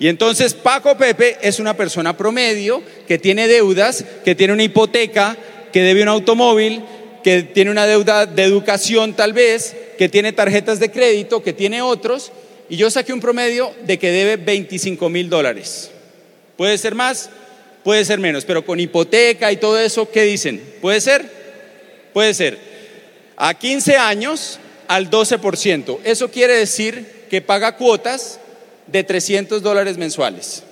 Y 0.00 0.08
entonces 0.08 0.54
Paco 0.54 0.96
Pepe 0.96 1.36
es 1.42 1.60
una 1.60 1.76
persona 1.76 2.16
promedio 2.16 2.82
que 3.06 3.18
tiene 3.18 3.46
deudas, 3.46 4.02
que 4.24 4.34
tiene 4.34 4.54
una 4.54 4.62
hipoteca, 4.62 5.36
que 5.74 5.82
debe 5.82 6.02
un 6.02 6.08
automóvil, 6.08 6.82
que 7.22 7.42
tiene 7.42 7.70
una 7.70 7.86
deuda 7.86 8.24
de 8.24 8.42
educación 8.42 9.12
tal 9.12 9.34
vez, 9.34 9.76
que 9.98 10.08
tiene 10.08 10.32
tarjetas 10.32 10.80
de 10.80 10.90
crédito, 10.90 11.42
que 11.42 11.52
tiene 11.52 11.82
otros, 11.82 12.32
y 12.70 12.78
yo 12.78 12.90
saqué 12.90 13.12
un 13.12 13.20
promedio 13.20 13.74
de 13.84 13.98
que 13.98 14.10
debe 14.10 14.38
25 14.38 15.10
mil 15.10 15.28
dólares. 15.28 15.90
¿Puede 16.56 16.78
ser 16.78 16.94
más? 16.94 17.28
Puede 17.84 18.06
ser 18.06 18.20
menos, 18.20 18.46
pero 18.46 18.64
con 18.64 18.80
hipoteca 18.80 19.52
y 19.52 19.58
todo 19.58 19.78
eso, 19.78 20.10
¿qué 20.10 20.22
dicen? 20.22 20.62
¿Puede 20.80 21.02
ser? 21.02 21.30
Puede 22.14 22.32
ser. 22.32 22.58
A 23.36 23.52
15 23.52 23.98
años, 23.98 24.60
al 24.88 25.10
12%. 25.10 25.98
Eso 26.04 26.30
quiere 26.30 26.54
decir 26.54 27.26
que 27.28 27.42
paga 27.42 27.76
cuotas 27.76 28.39
de 28.90 29.04
300 29.04 29.62
dólares 29.62 29.98
mensuales. 29.98 30.62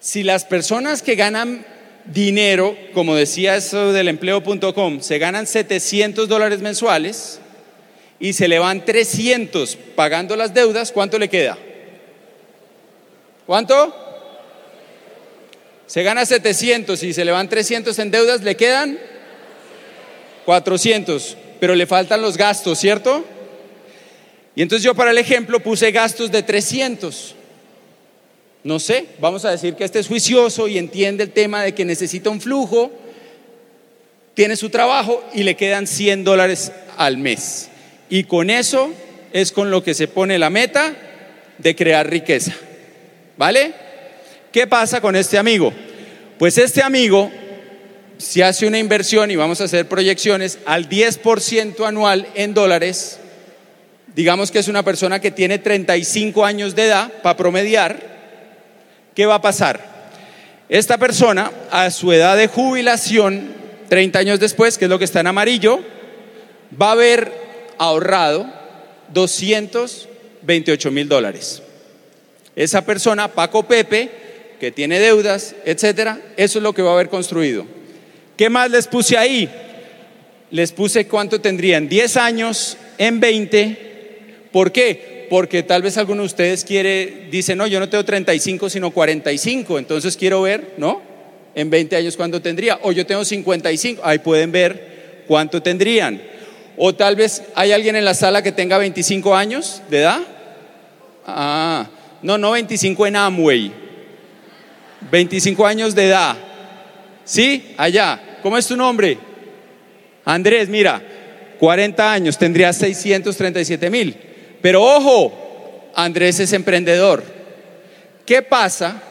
Si 0.00 0.22
las 0.22 0.44
personas 0.44 1.02
que 1.02 1.16
ganan 1.16 1.64
dinero, 2.04 2.76
como 2.94 3.14
decía 3.14 3.56
eso 3.56 3.92
del 3.92 4.08
empleo.com, 4.08 5.00
se 5.00 5.18
ganan 5.18 5.46
700 5.46 6.28
dólares 6.28 6.60
mensuales 6.60 7.40
y 8.20 8.32
se 8.32 8.48
le 8.48 8.58
van 8.58 8.84
300 8.84 9.76
pagando 9.94 10.36
las 10.36 10.54
deudas, 10.54 10.92
¿cuánto 10.92 11.18
le 11.18 11.28
queda? 11.28 11.58
¿Cuánto? 13.46 13.94
Se 15.86 16.02
gana 16.02 16.26
700 16.26 17.02
y 17.02 17.12
se 17.14 17.24
le 17.24 17.32
van 17.32 17.48
300 17.48 17.98
en 17.98 18.10
deudas, 18.10 18.42
le 18.42 18.56
quedan 18.56 18.98
400, 20.44 21.36
pero 21.58 21.74
le 21.74 21.86
faltan 21.86 22.20
los 22.20 22.36
gastos, 22.36 22.78
¿cierto? 22.78 23.24
Y 24.58 24.62
entonces 24.62 24.82
yo 24.82 24.92
para 24.92 25.12
el 25.12 25.18
ejemplo 25.18 25.60
puse 25.60 25.92
gastos 25.92 26.32
de 26.32 26.42
300. 26.42 27.36
No 28.64 28.80
sé, 28.80 29.06
vamos 29.20 29.44
a 29.44 29.52
decir 29.52 29.74
que 29.74 29.84
este 29.84 30.00
es 30.00 30.08
juicioso 30.08 30.66
y 30.66 30.78
entiende 30.78 31.22
el 31.22 31.30
tema 31.30 31.62
de 31.62 31.76
que 31.76 31.84
necesita 31.84 32.28
un 32.28 32.40
flujo, 32.40 32.90
tiene 34.34 34.56
su 34.56 34.68
trabajo 34.68 35.22
y 35.32 35.44
le 35.44 35.54
quedan 35.54 35.86
100 35.86 36.24
dólares 36.24 36.72
al 36.96 37.18
mes. 37.18 37.68
Y 38.10 38.24
con 38.24 38.50
eso 38.50 38.90
es 39.32 39.52
con 39.52 39.70
lo 39.70 39.84
que 39.84 39.94
se 39.94 40.08
pone 40.08 40.40
la 40.40 40.50
meta 40.50 40.92
de 41.58 41.76
crear 41.76 42.10
riqueza. 42.10 42.52
¿Vale? 43.36 43.72
¿Qué 44.50 44.66
pasa 44.66 45.00
con 45.00 45.14
este 45.14 45.38
amigo? 45.38 45.72
Pues 46.36 46.58
este 46.58 46.82
amigo, 46.82 47.30
si 48.16 48.42
hace 48.42 48.66
una 48.66 48.80
inversión 48.80 49.30
y 49.30 49.36
vamos 49.36 49.60
a 49.60 49.64
hacer 49.66 49.86
proyecciones 49.86 50.58
al 50.66 50.88
10% 50.88 51.86
anual 51.86 52.26
en 52.34 52.54
dólares, 52.54 53.20
digamos 54.18 54.50
que 54.50 54.58
es 54.58 54.66
una 54.66 54.82
persona 54.82 55.20
que 55.20 55.30
tiene 55.30 55.60
35 55.60 56.44
años 56.44 56.74
de 56.74 56.86
edad 56.86 57.08
para 57.22 57.36
promediar, 57.36 58.02
¿qué 59.14 59.26
va 59.26 59.36
a 59.36 59.40
pasar? 59.40 60.10
Esta 60.68 60.98
persona 60.98 61.52
a 61.70 61.88
su 61.92 62.12
edad 62.12 62.36
de 62.36 62.48
jubilación, 62.48 63.54
30 63.88 64.18
años 64.18 64.40
después, 64.40 64.76
que 64.76 64.86
es 64.86 64.88
lo 64.88 64.98
que 64.98 65.04
está 65.04 65.20
en 65.20 65.28
amarillo, 65.28 65.78
va 66.82 66.88
a 66.88 66.92
haber 66.92 67.32
ahorrado 67.78 68.52
228 69.14 70.90
mil 70.90 71.08
dólares. 71.08 71.62
Esa 72.56 72.84
persona, 72.84 73.28
Paco 73.28 73.68
Pepe, 73.68 74.10
que 74.58 74.72
tiene 74.72 74.98
deudas, 74.98 75.54
etcétera, 75.64 76.20
eso 76.36 76.58
es 76.58 76.62
lo 76.64 76.72
que 76.72 76.82
va 76.82 76.90
a 76.90 76.94
haber 76.94 77.08
construido. 77.08 77.66
¿Qué 78.36 78.50
más 78.50 78.68
les 78.68 78.88
puse 78.88 79.16
ahí? 79.16 79.48
Les 80.50 80.72
puse 80.72 81.06
cuánto 81.06 81.40
tendrían, 81.40 81.88
10 81.88 82.16
años 82.16 82.76
en 82.98 83.20
20 83.20 83.87
¿Por 84.52 84.72
qué? 84.72 85.26
Porque 85.28 85.62
tal 85.62 85.82
vez 85.82 85.98
alguno 85.98 86.22
de 86.22 86.26
ustedes 86.26 86.64
quiere, 86.64 87.26
dice, 87.30 87.54
no, 87.54 87.66
yo 87.66 87.80
no 87.80 87.88
tengo 87.88 88.04
35, 88.04 88.70
sino 88.70 88.90
45, 88.90 89.78
entonces 89.78 90.16
quiero 90.16 90.42
ver, 90.42 90.74
¿no? 90.78 91.02
En 91.54 91.70
20 91.70 91.96
años 91.96 92.16
cuánto 92.16 92.40
tendría. 92.40 92.78
O 92.82 92.92
yo 92.92 93.04
tengo 93.04 93.24
55, 93.24 94.02
ahí 94.04 94.18
pueden 94.18 94.52
ver 94.52 95.24
cuánto 95.26 95.62
tendrían. 95.62 96.20
O 96.76 96.94
tal 96.94 97.16
vez 97.16 97.42
hay 97.54 97.72
alguien 97.72 97.96
en 97.96 98.04
la 98.04 98.14
sala 98.14 98.42
que 98.42 98.52
tenga 98.52 98.78
25 98.78 99.34
años 99.34 99.82
de 99.90 99.98
edad. 99.98 100.20
Ah, 101.26 101.88
no, 102.22 102.38
no 102.38 102.52
25 102.52 103.06
en 103.06 103.16
Amway. 103.16 103.72
25 105.10 105.66
años 105.66 105.94
de 105.94 106.06
edad. 106.06 106.36
¿Sí? 107.24 107.74
Allá. 107.76 108.38
¿Cómo 108.42 108.56
es 108.56 108.66
tu 108.66 108.76
nombre? 108.76 109.18
Andrés, 110.24 110.68
mira, 110.68 111.02
40 111.58 112.12
años, 112.12 112.38
tendría 112.38 112.72
637 112.72 113.90
mil. 113.90 114.16
Pero 114.60 114.82
ojo, 114.82 115.32
Andrés 115.94 116.40
es 116.40 116.52
emprendedor. 116.52 117.22
¿Qué 118.24 118.42
pasa 118.42 119.02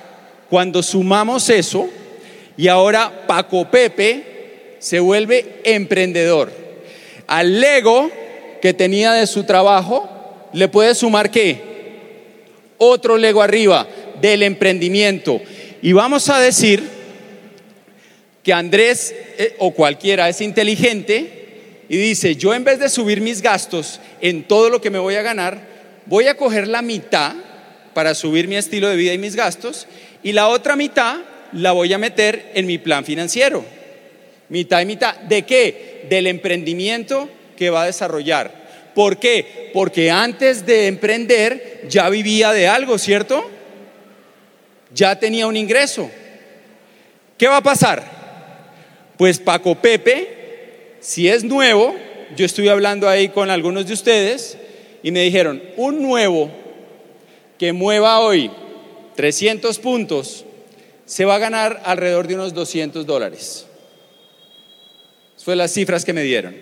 cuando 0.50 0.84
sumamos 0.84 1.50
eso 1.50 1.89
y 2.56 2.68
ahora 2.68 3.25
Paco 3.27 3.70
Pepe 3.70 4.75
se 4.80 5.00
vuelve 5.00 5.62
emprendedor? 5.63 6.51
Al 7.27 7.60
Lego 7.60 8.10
que 8.62 8.74
tenía 8.74 9.13
de 9.13 9.27
su 9.27 9.44
trabajo, 9.44 10.10
le 10.54 10.68
puede 10.68 10.96
sumar 10.96 11.32
qué? 11.32 11.62
Otro 12.77 13.18
Lego 13.18 13.42
arriba 13.42 13.88
del 14.22 14.44
emprendimiento. 14.44 15.42
Y 15.82 15.94
vamos 15.94 16.30
a 16.30 16.39
decir 16.39 16.84
que 18.44 18.54
Andrés 18.54 19.13
eh, 19.38 19.56
o 19.60 19.72
cualquiera 19.72 20.30
es 20.30 20.42
inteligente 20.42 21.37
y 21.89 21.98
dice, 21.98 22.36
yo 22.36 22.53
en 22.53 22.63
vez 22.63 22.79
de 22.79 22.89
subir 22.89 23.22
mis 23.22 23.41
gastos 23.41 24.00
en 24.22 24.44
todo 24.44 24.70
lo 24.70 24.82
que 24.82 24.89
me 24.89 25.00
voy 25.00 25.15
a 25.15 25.22
ganar, 25.22 25.60
voy 26.06 26.27
a 26.27 26.36
coger 26.36 26.67
la 26.67 26.82
mitad 26.82 27.34
para 27.94 28.13
subir 28.13 28.48
mi 28.48 28.56
estilo 28.56 28.89
de 28.89 28.96
vida 28.96 29.13
y 29.13 29.17
mis 29.17 29.36
gastos 29.36 29.88
y 30.24 30.34
la 30.34 30.50
otra 30.50 30.75
mitad 30.75 31.17
la 31.53 31.72
voy 31.72 31.94
a 31.94 31.98
meter 31.98 32.51
en 32.53 32.65
mi 32.65 32.77
plan 32.77 33.06
financiero. 33.06 33.63
Mitad 34.50 34.82
y 34.82 34.86
mitad. 34.86 35.15
¿De 35.15 35.44
qué? 35.44 36.06
Del 36.10 36.27
emprendimiento 36.27 37.29
que 37.56 37.70
va 37.70 37.84
a 37.84 37.88
desarrollar. 37.88 38.67
¿Por 38.94 39.17
qué? 39.17 39.72
Porque 39.74 40.12
antes 40.12 40.65
de 40.65 40.88
emprender 40.88 41.86
ya 41.89 42.10
vivía 42.10 42.51
de 42.51 42.67
algo, 42.67 42.98
¿cierto? 42.98 43.50
Ya 44.94 45.20
tenía 45.20 45.48
un 45.48 45.58
ingreso. 45.58 46.10
¿Qué 47.38 47.48
va 47.48 47.58
a 47.58 47.63
pasar? 47.63 48.03
Pues 49.17 49.39
Paco 49.39 49.75
Pepe 49.75 50.37
si 51.08 51.30
es 51.30 51.46
nuevo, 51.46 51.96
yo 52.36 52.46
estuve 52.46 52.70
hablando 52.70 53.08
ahí 53.08 53.30
con 53.30 53.50
algunos 53.50 53.88
de 53.88 53.94
ustedes 53.94 54.58
y 55.02 55.12
me 55.12 55.22
dijeron, 55.22 55.64
un 55.78 56.02
nuevo 56.02 56.52
que 57.58 57.72
mueva 57.72 58.20
hoy 58.20 58.52
300 59.16 59.80
puntos, 59.80 60.44
se 61.06 61.24
va 61.24 61.36
a 61.36 61.40
ganar 61.40 61.82
alrededor 61.86 62.28
de 62.28 62.36
unos 62.36 62.54
200 62.54 63.06
dólares. 63.06 63.68
Fueron 65.42 65.60
las 65.60 65.72
cifras 65.72 66.04
que 66.04 66.12
me 66.12 66.24
dieron. 66.24 66.58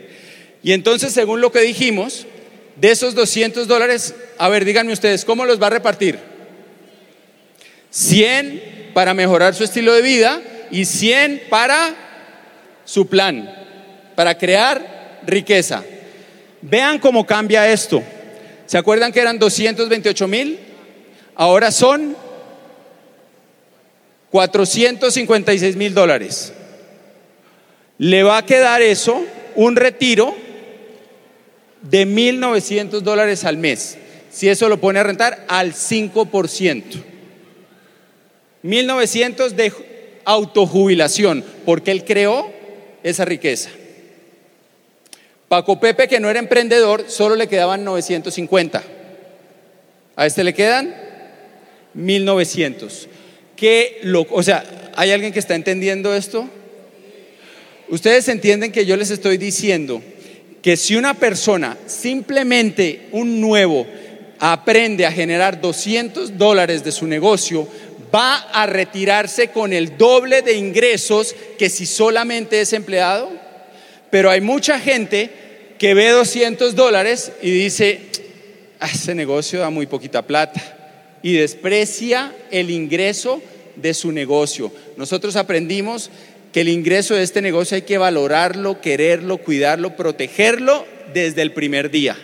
Y 0.61 0.73
entonces, 0.73 1.11
según 1.11 1.41
lo 1.41 1.51
que 1.51 1.61
dijimos, 1.61 2.27
de 2.75 2.91
esos 2.91 3.15
200 3.15 3.67
dólares, 3.67 4.13
a 4.37 4.47
ver, 4.47 4.63
díganme 4.63 4.93
ustedes, 4.93 5.25
¿cómo 5.25 5.45
los 5.45 5.59
va 5.59 5.67
a 5.67 5.71
repartir? 5.71 6.19
100 7.89 8.91
para 8.93 9.15
mejorar 9.15 9.55
su 9.55 9.63
estilo 9.63 9.91
de 9.95 10.03
vida 10.03 10.39
y 10.69 10.85
100 10.85 11.45
para 11.49 11.95
su 12.85 13.07
plan 13.07 13.64
para 14.15 14.37
crear 14.37 15.21
riqueza. 15.25 15.83
Vean 16.61 16.99
cómo 16.99 17.25
cambia 17.25 17.71
esto. 17.71 18.01
¿Se 18.65 18.77
acuerdan 18.77 19.11
que 19.11 19.19
eran 19.19 19.37
228 19.37 20.27
mil? 20.27 20.59
Ahora 21.35 21.71
son 21.71 22.15
456 24.31 25.75
mil 25.75 25.93
dólares. 25.93 26.53
Le 27.97 28.23
va 28.23 28.37
a 28.37 28.45
quedar 28.45 28.81
eso, 28.81 29.23
un 29.55 29.75
retiro 29.75 30.35
de 31.81 32.07
1.900 32.07 33.01
dólares 33.01 33.45
al 33.45 33.57
mes. 33.57 33.97
Si 34.31 34.49
eso 34.49 34.67
lo 34.67 34.81
pone 34.81 34.99
a 34.99 35.03
rentar 35.03 35.45
al 35.47 35.73
5%. 35.73 36.83
1.900 38.63 39.49
de 39.51 39.71
autojubilación, 40.25 41.43
porque 41.65 41.91
él 41.91 42.03
creó 42.03 42.51
esa 43.03 43.23
riqueza. 43.23 43.69
Paco 45.47 45.79
Pepe, 45.79 46.07
que 46.07 46.19
no 46.19 46.29
era 46.29 46.39
emprendedor, 46.39 47.05
solo 47.07 47.35
le 47.35 47.47
quedaban 47.47 47.83
950. 47.83 48.83
A 50.15 50.25
este 50.25 50.43
le 50.43 50.53
quedan 50.53 50.95
1900. 51.93 53.07
¿Qué 53.55 53.99
lo, 54.03 54.25
o 54.29 54.43
sea, 54.43 54.91
¿hay 54.95 55.11
alguien 55.11 55.31
que 55.31 55.39
está 55.39 55.55
entendiendo 55.55 56.13
esto? 56.15 56.49
Ustedes 57.89 58.27
entienden 58.27 58.71
que 58.71 58.85
yo 58.85 58.97
les 58.97 59.11
estoy 59.11 59.37
diciendo 59.37 60.01
que 60.61 60.77
si 60.77 60.95
una 60.95 61.13
persona, 61.13 61.77
simplemente 61.85 63.07
un 63.11 63.39
nuevo, 63.39 63.85
aprende 64.39 65.05
a 65.05 65.11
generar 65.11 65.61
200 65.61 66.37
dólares 66.37 66.83
de 66.83 66.91
su 66.91 67.05
negocio, 67.05 67.67
va 68.13 68.37
a 68.51 68.65
retirarse 68.65 69.49
con 69.49 69.73
el 69.73 69.97
doble 69.97 70.41
de 70.41 70.53
ingresos 70.53 71.35
que 71.57 71.69
si 71.69 71.85
solamente 71.85 72.61
es 72.61 72.73
empleado. 72.73 73.44
Pero 74.15 74.31
hay 74.31 74.39
mucha 74.39 74.79
gente 74.79 75.29
que 75.77 75.93
ve 75.93 76.07
200 76.07 76.73
dólares 76.73 77.33
y 77.41 77.51
dice, 77.51 77.99
ah, 78.79 78.87
ese 78.89 79.13
negocio 79.13 79.59
da 79.59 79.69
muy 79.69 79.87
poquita 79.87 80.21
plata 80.21 81.17
y 81.21 81.33
desprecia 81.33 82.33
el 82.49 82.71
ingreso 82.71 83.43
de 83.75 83.93
su 83.93 84.13
negocio. 84.13 84.71
Nosotros 84.95 85.35
aprendimos 85.35 86.11
que 86.53 86.61
el 86.61 86.69
ingreso 86.69 87.13
de 87.13 87.23
este 87.23 87.41
negocio 87.41 87.75
hay 87.75 87.81
que 87.81 87.97
valorarlo, 87.97 88.79
quererlo, 88.79 89.37
cuidarlo, 89.39 89.97
protegerlo 89.97 90.85
desde 91.13 91.41
el 91.41 91.51
primer 91.51 91.91
día, 91.91 92.15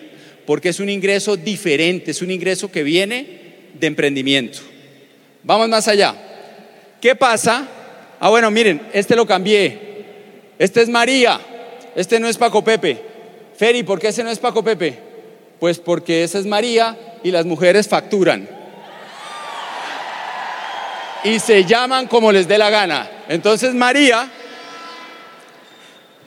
porque 0.45 0.69
es 0.69 0.79
un 0.79 0.87
ingreso 0.87 1.35
diferente, 1.35 2.11
es 2.11 2.21
un 2.21 2.31
ingreso 2.31 2.71
que 2.71 2.83
viene 2.83 3.27
de 3.77 3.87
emprendimiento. 3.87 4.59
Vamos 5.43 5.67
más 5.67 5.89
allá. 5.89 6.15
¿Qué 7.01 7.17
pasa? 7.17 7.67
Ah, 8.17 8.29
bueno, 8.29 8.49
miren, 8.49 8.81
este 8.93 9.13
lo 9.13 9.27
cambié. 9.27 9.91
Este 10.57 10.83
es 10.83 10.87
María, 10.87 11.41
este 11.95 12.19
no 12.19 12.27
es 12.27 12.37
Paco 12.37 12.63
Pepe. 12.63 13.01
Feri, 13.57 13.83
¿por 13.83 13.99
qué 13.99 14.09
ese 14.09 14.23
no 14.23 14.29
es 14.29 14.39
Paco 14.39 14.63
Pepe? 14.63 14.97
Pues 15.59 15.79
porque 15.79 16.23
esa 16.23 16.39
es 16.39 16.45
María 16.45 16.97
y 17.23 17.31
las 17.31 17.45
mujeres 17.45 17.87
facturan. 17.87 18.47
Y 21.23 21.39
se 21.39 21.65
llaman 21.65 22.07
como 22.07 22.31
les 22.31 22.47
dé 22.47 22.57
la 22.57 22.69
gana. 22.69 23.09
Entonces 23.29 23.73
María, 23.73 24.27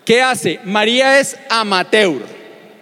¿qué 0.04 0.22
hace? 0.22 0.60
María 0.64 1.18
es 1.18 1.36
amateur, 1.48 2.22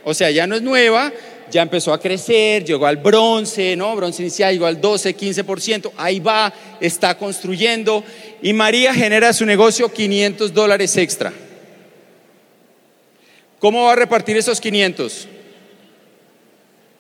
o 0.05 0.13
sea, 0.13 0.31
ya 0.31 0.47
no 0.47 0.57
es 0.57 0.63
nueva, 0.63 1.11
ya 1.51 1.63
empezó 1.63 1.93
a 1.93 2.01
crecer, 2.01 2.65
llegó 2.65 2.87
al 2.87 2.99
bronce, 2.99 3.77
¿no? 3.77 3.95
Bronce 3.97 4.23
inicial 4.23 4.53
llegó 4.53 4.67
al 4.67 4.81
12, 4.81 5.17
15%, 5.17 5.93
ahí 5.97 6.21
va, 6.21 6.53
está 6.81 7.17
construyendo 7.17 8.05
y 8.43 8.53
María 8.53 8.93
genera 8.93 9.33
su 9.33 9.47
negocio 9.47 9.91
500 9.93 10.53
dólares 10.53 10.97
extra. 10.97 11.33
¿Cómo 13.63 13.85
va 13.85 13.93
a 13.93 13.95
repartir 13.95 14.37
esos 14.37 14.61
500? 14.61 15.29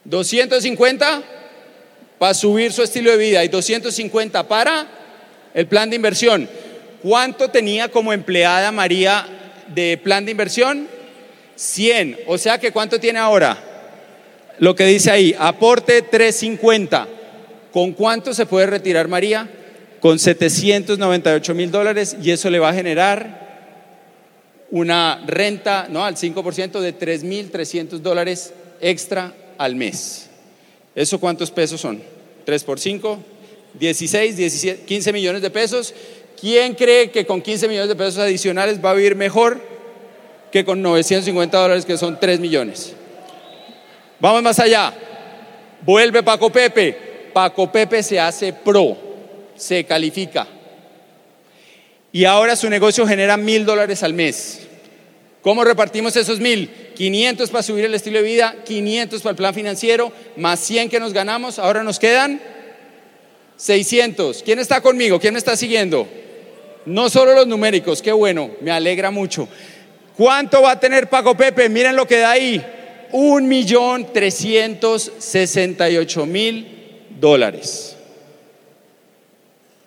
250 0.04 1.22
para 2.20 2.34
subir 2.34 2.72
su 2.72 2.84
estilo 2.84 3.10
de 3.10 3.16
vida 3.16 3.42
y 3.42 3.48
250 3.48 4.46
para 4.46 4.86
el 5.54 5.66
plan 5.66 5.90
de 5.90 5.96
inversión. 5.96 6.48
¿Cuánto 7.02 7.48
tenía 7.48 7.88
como 7.88 8.12
empleada 8.12 8.70
María 8.70 9.26
de 9.74 9.98
plan 9.98 10.24
de 10.24 10.30
inversión? 10.30 10.86
100. 11.56 12.20
O 12.28 12.38
sea 12.38 12.58
que 12.58 12.70
¿cuánto 12.70 13.00
tiene 13.00 13.18
ahora? 13.18 13.58
Lo 14.60 14.76
que 14.76 14.86
dice 14.86 15.10
ahí, 15.10 15.34
aporte 15.36 16.00
350. 16.02 17.08
¿Con 17.72 17.92
cuánto 17.92 18.32
se 18.34 18.46
puede 18.46 18.66
retirar 18.66 19.08
María? 19.08 19.50
Con 19.98 20.20
798 20.20 21.54
mil 21.56 21.72
dólares 21.72 22.16
y 22.22 22.30
eso 22.30 22.50
le 22.50 22.60
va 22.60 22.68
a 22.68 22.74
generar 22.74 23.42
una 24.72 25.22
renta 25.26 25.86
¿no? 25.88 26.04
al 26.04 26.16
5% 26.16 26.80
de 26.80 26.98
3.300 26.98 27.98
dólares 27.98 28.52
extra 28.80 29.34
al 29.58 29.76
mes. 29.76 30.30
¿Eso 30.94 31.20
cuántos 31.20 31.50
pesos 31.50 31.80
son? 31.80 32.02
3 32.44 32.64
por 32.64 32.80
5, 32.80 33.18
16, 33.78 34.36
17, 34.36 34.84
15 34.84 35.12
millones 35.12 35.42
de 35.42 35.50
pesos. 35.50 35.94
¿Quién 36.40 36.74
cree 36.74 37.10
que 37.10 37.26
con 37.26 37.42
15 37.42 37.68
millones 37.68 37.90
de 37.90 37.96
pesos 37.96 38.18
adicionales 38.18 38.82
va 38.82 38.90
a 38.90 38.94
vivir 38.94 39.14
mejor 39.14 39.60
que 40.50 40.64
con 40.64 40.80
950 40.82 41.56
dólares 41.56 41.84
que 41.84 41.98
son 41.98 42.18
3 42.18 42.40
millones? 42.40 42.94
Vamos 44.20 44.42
más 44.42 44.58
allá. 44.58 44.94
Vuelve 45.82 46.22
Paco 46.22 46.50
Pepe. 46.50 47.30
Paco 47.34 47.70
Pepe 47.70 48.02
se 48.02 48.18
hace 48.18 48.54
pro, 48.54 48.96
se 49.54 49.84
califica. 49.84 50.46
Y 52.10 52.24
ahora 52.24 52.56
su 52.56 52.68
negocio 52.68 53.06
genera 53.06 53.36
mil 53.36 53.64
dólares 53.64 54.02
al 54.02 54.12
mes. 54.14 54.61
¿Cómo 55.42 55.64
repartimos 55.64 56.14
esos 56.14 56.38
mil? 56.38 56.70
500 56.94 57.50
para 57.50 57.62
subir 57.62 57.84
el 57.84 57.94
estilo 57.94 58.18
de 58.18 58.24
vida, 58.24 58.56
500 58.64 59.20
para 59.22 59.30
el 59.32 59.36
plan 59.36 59.54
financiero, 59.54 60.12
más 60.36 60.60
100 60.60 60.88
que 60.88 61.00
nos 61.00 61.12
ganamos. 61.12 61.58
Ahora 61.58 61.82
nos 61.82 61.98
quedan 61.98 62.40
600. 63.56 64.42
¿Quién 64.44 64.60
está 64.60 64.80
conmigo? 64.80 65.18
¿Quién 65.18 65.34
me 65.34 65.38
está 65.38 65.56
siguiendo? 65.56 66.06
No 66.86 67.10
solo 67.10 67.34
los 67.34 67.48
numéricos, 67.48 68.02
qué 68.02 68.12
bueno, 68.12 68.52
me 68.60 68.70
alegra 68.70 69.10
mucho. 69.10 69.48
¿Cuánto 70.16 70.62
va 70.62 70.72
a 70.72 70.80
tener 70.80 71.08
Paco 71.08 71.36
Pepe? 71.36 71.68
Miren 71.68 71.96
lo 71.96 72.06
que 72.06 72.18
da 72.18 72.30
ahí. 72.30 72.64
Un 73.10 73.48
millón 73.48 74.12
trescientos 74.12 75.10
sesenta 75.18 75.90
y 75.90 75.96
ocho 75.96 76.24
mil 76.24 77.06
dólares. 77.18 77.96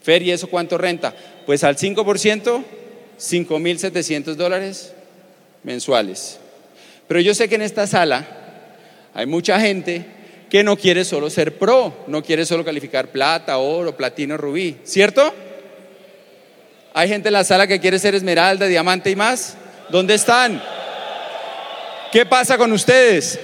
Fer, 0.02 0.22
¿y 0.22 0.32
eso 0.32 0.48
cuánto 0.48 0.78
renta? 0.78 1.16
Pues 1.46 1.64
al 1.64 1.78
5%, 1.78 2.64
5 3.18 3.60
mil 3.60 3.80
700 3.80 4.38
dólares 4.38 4.95
mensuales. 5.66 6.40
Pero 7.08 7.20
yo 7.20 7.34
sé 7.34 7.50
que 7.50 7.56
en 7.56 7.64
esta 7.64 7.88
sala 7.88 8.26
hay 9.14 9.26
mucha 9.26 9.60
gente 9.60 10.06
que 10.50 10.64
no 10.64 10.78
quiere 10.78 11.04
solo 11.04 11.30
ser 11.30 11.58
pro, 11.58 12.06
no 12.08 12.24
quiere 12.24 12.46
solo 12.46 12.64
calificar 12.64 13.10
plata, 13.10 13.58
oro, 13.58 13.98
platino, 13.98 14.38
rubí, 14.38 14.78
¿cierto? 14.84 15.34
Hay 16.94 17.10
gente 17.10 17.30
en 17.30 17.34
la 17.34 17.44
sala 17.44 17.68
que 17.68 17.80
quiere 17.80 18.00
ser 18.00 18.16
esmeralda, 18.16 18.68
diamante 18.68 19.10
y 19.10 19.16
más. 19.16 19.58
¿Dónde 19.90 20.14
están? 20.14 20.62
¿Qué 22.12 22.26
pasa 22.26 22.58
con 22.58 22.72
ustedes? 22.72 23.40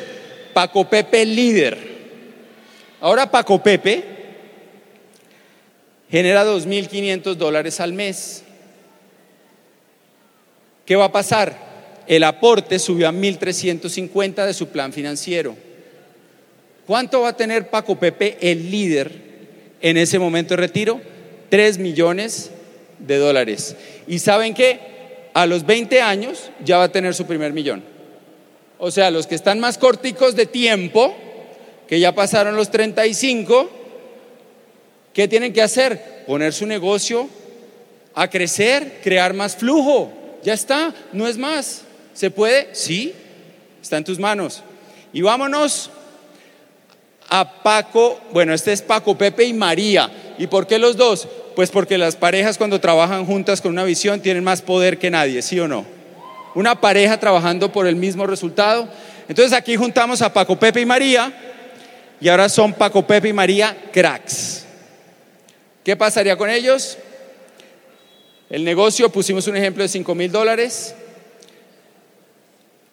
Paco 0.53 0.89
Pepe 0.89 1.25
líder. 1.25 1.91
Ahora 3.01 3.29
Paco 3.29 3.62
Pepe 3.62 4.05
genera 6.10 6.45
2.500 6.45 7.36
dólares 7.36 7.79
al 7.79 7.93
mes. 7.93 8.43
¿Qué 10.86 10.95
va 10.95 11.05
a 11.05 11.12
pasar? 11.12 11.70
El 12.07 12.23
aporte 12.23 12.79
subió 12.79 13.07
a 13.07 13.11
1.350 13.11 14.45
de 14.45 14.53
su 14.53 14.67
plan 14.67 14.91
financiero. 14.91 15.55
¿Cuánto 16.85 17.21
va 17.21 17.29
a 17.29 17.37
tener 17.37 17.69
Paco 17.69 17.97
Pepe, 17.97 18.37
el 18.41 18.69
líder, 18.69 19.11
en 19.81 19.97
ese 19.97 20.19
momento 20.19 20.55
de 20.55 20.61
retiro? 20.61 20.99
3 21.49 21.77
millones 21.77 22.51
de 22.99 23.17
dólares. 23.17 23.75
¿Y 24.07 24.19
saben 24.19 24.53
qué? 24.53 24.79
A 25.33 25.45
los 25.45 25.65
20 25.65 26.01
años 26.01 26.51
ya 26.63 26.77
va 26.77 26.85
a 26.85 26.91
tener 26.91 27.13
su 27.13 27.25
primer 27.25 27.53
millón. 27.53 27.83
O 28.77 28.91
sea, 28.91 29.11
los 29.11 29.27
que 29.27 29.35
están 29.35 29.59
más 29.59 29.77
corticos 29.77 30.35
de 30.35 30.47
tiempo, 30.47 31.15
que 31.87 31.99
ya 31.99 32.13
pasaron 32.13 32.55
los 32.55 32.71
35, 32.71 33.69
¿qué 35.13 35.27
tienen 35.27 35.53
que 35.53 35.61
hacer? 35.61 36.23
Poner 36.25 36.51
su 36.51 36.65
negocio 36.65 37.29
a 38.15 38.29
crecer, 38.29 38.99
crear 39.03 39.33
más 39.33 39.55
flujo. 39.55 40.11
Ya 40.43 40.53
está, 40.53 40.93
no 41.13 41.27
es 41.27 41.37
más. 41.37 41.83
¿Se 42.21 42.29
puede? 42.29 42.69
Sí, 42.73 43.15
está 43.81 43.97
en 43.97 44.03
tus 44.03 44.19
manos. 44.19 44.62
Y 45.12 45.23
vámonos 45.23 45.89
a 47.27 47.63
Paco, 47.63 48.21
bueno, 48.31 48.53
este 48.53 48.71
es 48.73 48.84
Paco, 48.84 49.17
Pepe 49.17 49.45
y 49.45 49.53
María. 49.53 50.36
¿Y 50.38 50.45
por 50.45 50.67
qué 50.67 50.77
los 50.77 50.95
dos? 50.97 51.27
Pues 51.55 51.71
porque 51.71 51.97
las 51.97 52.15
parejas 52.15 52.60
cuando 52.60 52.79
trabajan 52.79 53.25
juntas 53.25 53.60
con 53.60 53.71
una 53.71 53.86
visión 53.86 54.21
tienen 54.21 54.43
más 54.43 54.62
poder 54.62 54.99
que 54.99 55.10
nadie, 55.10 55.41
¿sí 55.41 55.60
o 55.60 55.67
no? 55.67 55.84
Una 56.53 56.79
pareja 56.79 57.19
trabajando 57.19 57.71
por 57.71 57.88
el 57.88 57.95
mismo 57.95 58.27
resultado. 58.27 58.88
Entonces 59.27 59.53
aquí 59.53 59.75
juntamos 59.75 60.21
a 60.21 60.31
Paco, 60.31 60.60
Pepe 60.60 60.81
y 60.81 60.86
María 60.86 61.34
y 62.21 62.29
ahora 62.29 62.49
son 62.49 62.73
Paco, 62.73 63.01
Pepe 63.01 63.29
y 63.29 63.34
María 63.34 63.75
cracks. 63.91 64.67
¿Qué 65.84 65.95
pasaría 65.95 66.38
con 66.38 66.51
ellos? 66.51 66.99
El 68.47 68.63
negocio, 68.63 69.12
pusimos 69.12 69.47
un 69.47 69.57
ejemplo 69.57 69.81
de 69.81 69.89
5 69.89 70.13
mil 70.13 70.31
dólares. 70.31 70.93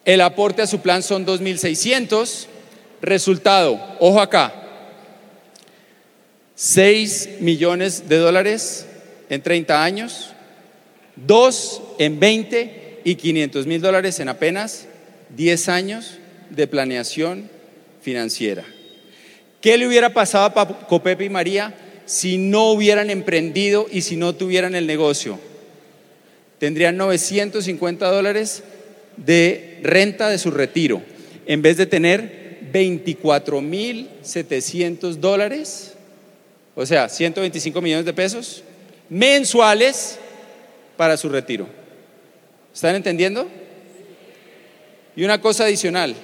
El 0.09 0.21
aporte 0.21 0.63
a 0.63 0.65
su 0.65 0.79
plan 0.79 1.03
son 1.03 1.23
2.600. 1.23 2.47
Resultado, 2.99 3.79
ojo 3.99 4.19
acá, 4.19 4.51
6 6.55 7.41
millones 7.41 8.09
de 8.09 8.17
dólares 8.17 8.87
en 9.29 9.43
30 9.43 9.83
años, 9.83 10.31
2 11.15 11.81
en 11.99 12.19
20 12.19 13.01
y 13.03 13.13
500 13.13 13.67
mil 13.67 13.81
dólares 13.81 14.19
en 14.19 14.29
apenas 14.29 14.87
10 15.37 15.69
años 15.69 16.17
de 16.49 16.65
planeación 16.65 17.47
financiera. 18.01 18.65
¿Qué 19.61 19.77
le 19.77 19.87
hubiera 19.87 20.11
pasado 20.11 20.45
a 20.45 20.53
Paco 20.55 21.03
Pepe 21.03 21.25
y 21.25 21.29
María 21.29 21.75
si 22.07 22.39
no 22.39 22.71
hubieran 22.71 23.11
emprendido 23.11 23.85
y 23.91 24.01
si 24.01 24.15
no 24.15 24.33
tuvieran 24.33 24.73
el 24.73 24.87
negocio? 24.87 25.39
Tendrían 26.57 26.97
950 26.97 28.09
dólares 28.09 28.63
de 29.25 29.79
renta 29.83 30.29
de 30.29 30.37
su 30.37 30.51
retiro, 30.51 31.01
en 31.45 31.61
vez 31.61 31.75
de 31.77 31.85
tener 31.85 32.59
24.700 32.71 35.15
dólares, 35.15 35.95
o 36.75 36.85
sea, 36.85 37.09
125 37.09 37.81
millones 37.81 38.05
de 38.05 38.13
pesos 38.13 38.63
mensuales 39.09 40.17
para 40.95 41.17
su 41.17 41.27
retiro. 41.29 41.67
¿Están 42.73 42.95
entendiendo? 42.95 43.47
Y 45.15 45.23
una 45.23 45.41
cosa 45.41 45.65
adicional, 45.65 46.15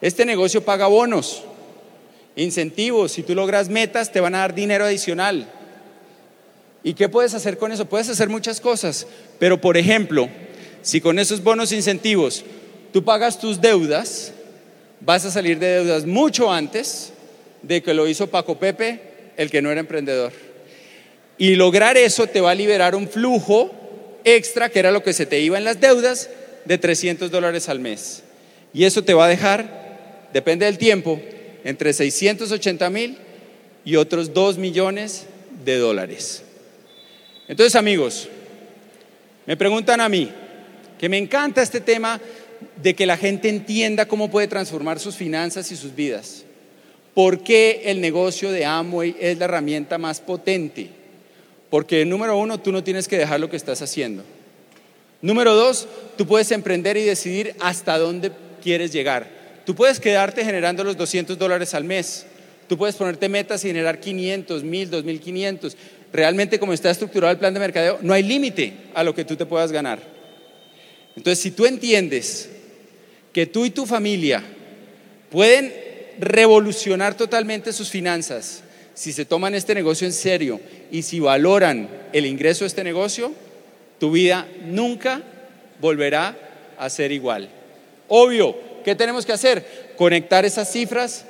este 0.00 0.24
negocio 0.24 0.64
paga 0.64 0.86
bonos, 0.86 1.42
incentivos, 2.36 3.12
si 3.12 3.22
tú 3.22 3.34
logras 3.34 3.68
metas 3.68 4.12
te 4.12 4.20
van 4.20 4.34
a 4.34 4.38
dar 4.38 4.54
dinero 4.54 4.84
adicional. 4.84 5.50
¿Y 6.82 6.94
qué 6.94 7.08
puedes 7.08 7.34
hacer 7.34 7.56
con 7.56 7.72
eso? 7.72 7.86
Puedes 7.86 8.10
hacer 8.10 8.28
muchas 8.28 8.60
cosas, 8.60 9.06
pero 9.38 9.60
por 9.60 9.78
ejemplo, 9.78 10.28
si 10.84 11.00
con 11.00 11.18
esos 11.18 11.42
bonos 11.42 11.72
incentivos 11.72 12.44
tú 12.92 13.02
pagas 13.02 13.40
tus 13.40 13.58
deudas, 13.58 14.32
vas 15.00 15.24
a 15.24 15.30
salir 15.30 15.58
de 15.58 15.78
deudas 15.78 16.04
mucho 16.04 16.52
antes 16.52 17.12
de 17.62 17.82
que 17.82 17.94
lo 17.94 18.06
hizo 18.06 18.28
Paco 18.28 18.58
Pepe, 18.58 19.00
el 19.38 19.50
que 19.50 19.62
no 19.62 19.72
era 19.72 19.80
emprendedor. 19.80 20.30
Y 21.38 21.54
lograr 21.54 21.96
eso 21.96 22.26
te 22.26 22.42
va 22.42 22.50
a 22.50 22.54
liberar 22.54 22.94
un 22.94 23.08
flujo 23.08 23.70
extra, 24.24 24.68
que 24.68 24.78
era 24.78 24.92
lo 24.92 25.02
que 25.02 25.14
se 25.14 25.24
te 25.24 25.40
iba 25.40 25.56
en 25.56 25.64
las 25.64 25.80
deudas, 25.80 26.28
de 26.66 26.76
300 26.76 27.30
dólares 27.30 27.70
al 27.70 27.80
mes. 27.80 28.22
Y 28.74 28.84
eso 28.84 29.02
te 29.02 29.14
va 29.14 29.24
a 29.24 29.28
dejar, 29.28 30.28
depende 30.34 30.66
del 30.66 30.76
tiempo, 30.76 31.18
entre 31.64 31.94
680 31.94 32.90
mil 32.90 33.16
y 33.86 33.96
otros 33.96 34.34
2 34.34 34.58
millones 34.58 35.24
de 35.64 35.78
dólares. 35.78 36.42
Entonces, 37.48 37.74
amigos, 37.74 38.28
me 39.46 39.56
preguntan 39.56 40.02
a 40.02 40.10
mí, 40.10 40.30
que 41.04 41.10
me 41.10 41.18
encanta 41.18 41.60
este 41.60 41.82
tema 41.82 42.18
de 42.82 42.94
que 42.94 43.04
la 43.04 43.18
gente 43.18 43.50
entienda 43.50 44.08
cómo 44.08 44.30
puede 44.30 44.48
transformar 44.48 44.98
sus 44.98 45.14
finanzas 45.14 45.70
y 45.70 45.76
sus 45.76 45.94
vidas. 45.94 46.46
¿Por 47.12 47.42
qué 47.42 47.82
el 47.84 48.00
negocio 48.00 48.50
de 48.50 48.64
Amway 48.64 49.14
es 49.20 49.36
la 49.36 49.44
herramienta 49.44 49.98
más 49.98 50.22
potente? 50.22 50.88
Porque 51.68 52.06
número 52.06 52.38
uno, 52.38 52.58
tú 52.58 52.72
no 52.72 52.82
tienes 52.82 53.06
que 53.06 53.18
dejar 53.18 53.38
lo 53.38 53.50
que 53.50 53.58
estás 53.58 53.82
haciendo. 53.82 54.24
Número 55.20 55.54
dos, 55.54 55.86
tú 56.16 56.26
puedes 56.26 56.50
emprender 56.52 56.96
y 56.96 57.02
decidir 57.02 57.54
hasta 57.60 57.98
dónde 57.98 58.32
quieres 58.62 58.90
llegar. 58.90 59.28
Tú 59.66 59.74
puedes 59.74 60.00
quedarte 60.00 60.42
generando 60.42 60.84
los 60.84 60.96
200 60.96 61.36
dólares 61.36 61.74
al 61.74 61.84
mes. 61.84 62.24
Tú 62.66 62.78
puedes 62.78 62.96
ponerte 62.96 63.28
metas 63.28 63.62
y 63.66 63.68
generar 63.68 64.00
500, 64.00 64.64
1000, 64.64 64.90
2500. 64.90 65.76
Realmente 66.14 66.58
como 66.58 66.72
está 66.72 66.90
estructurado 66.90 67.30
el 67.30 67.38
plan 67.38 67.52
de 67.52 67.60
mercadeo, 67.60 67.98
no 68.00 68.14
hay 68.14 68.22
límite 68.22 68.72
a 68.94 69.04
lo 69.04 69.14
que 69.14 69.26
tú 69.26 69.36
te 69.36 69.44
puedas 69.44 69.70
ganar. 69.70 70.13
Entonces, 71.16 71.38
si 71.38 71.50
tú 71.50 71.66
entiendes 71.66 72.48
que 73.32 73.46
tú 73.46 73.64
y 73.64 73.70
tu 73.70 73.86
familia 73.86 74.42
pueden 75.30 75.72
revolucionar 76.18 77.16
totalmente 77.16 77.72
sus 77.72 77.90
finanzas 77.90 78.62
si 78.94 79.12
se 79.12 79.24
toman 79.24 79.54
este 79.54 79.74
negocio 79.74 80.06
en 80.06 80.12
serio 80.12 80.60
y 80.90 81.02
si 81.02 81.18
valoran 81.18 81.88
el 82.12 82.26
ingreso 82.26 82.64
de 82.64 82.68
este 82.68 82.84
negocio, 82.84 83.32
tu 83.98 84.12
vida 84.12 84.46
nunca 84.66 85.20
volverá 85.80 86.36
a 86.78 86.88
ser 86.88 87.10
igual. 87.10 87.48
Obvio, 88.06 88.56
¿qué 88.84 88.94
tenemos 88.94 89.26
que 89.26 89.32
hacer? 89.32 89.94
Conectar 89.96 90.44
esas 90.44 90.70
cifras 90.70 91.24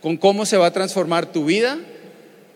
con 0.00 0.16
cómo 0.16 0.44
se 0.44 0.56
va 0.56 0.66
a 0.66 0.72
transformar 0.72 1.30
tu 1.30 1.44
vida 1.44 1.78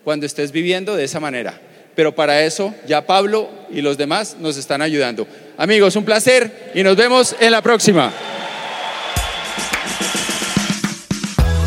cuando 0.03 0.25
estés 0.25 0.51
viviendo 0.51 0.97
de 0.97 1.05
esa 1.05 1.21
manera. 1.21 1.59
Pero 1.95 2.15
para 2.15 2.43
eso 2.43 2.73
ya 2.87 3.05
Pablo 3.05 3.49
y 3.69 3.81
los 3.81 3.97
demás 3.97 4.37
nos 4.39 4.57
están 4.57 4.81
ayudando. 4.81 5.27
Amigos, 5.57 5.95
un 5.95 6.05
placer 6.05 6.71
y 6.73 6.83
nos 6.83 6.95
vemos 6.95 7.35
en 7.39 7.51
la 7.51 7.61
próxima. 7.61 8.11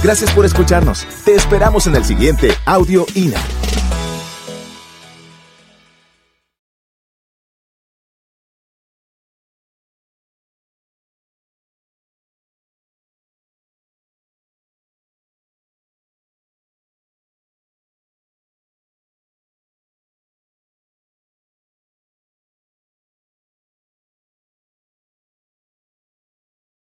Gracias 0.03 0.33
por 0.33 0.45
escucharnos. 0.45 1.07
Te 1.25 1.35
esperamos 1.35 1.87
en 1.87 1.95
el 1.95 2.05
siguiente 2.05 2.53
Audio 2.65 3.07
INA. 3.15 3.62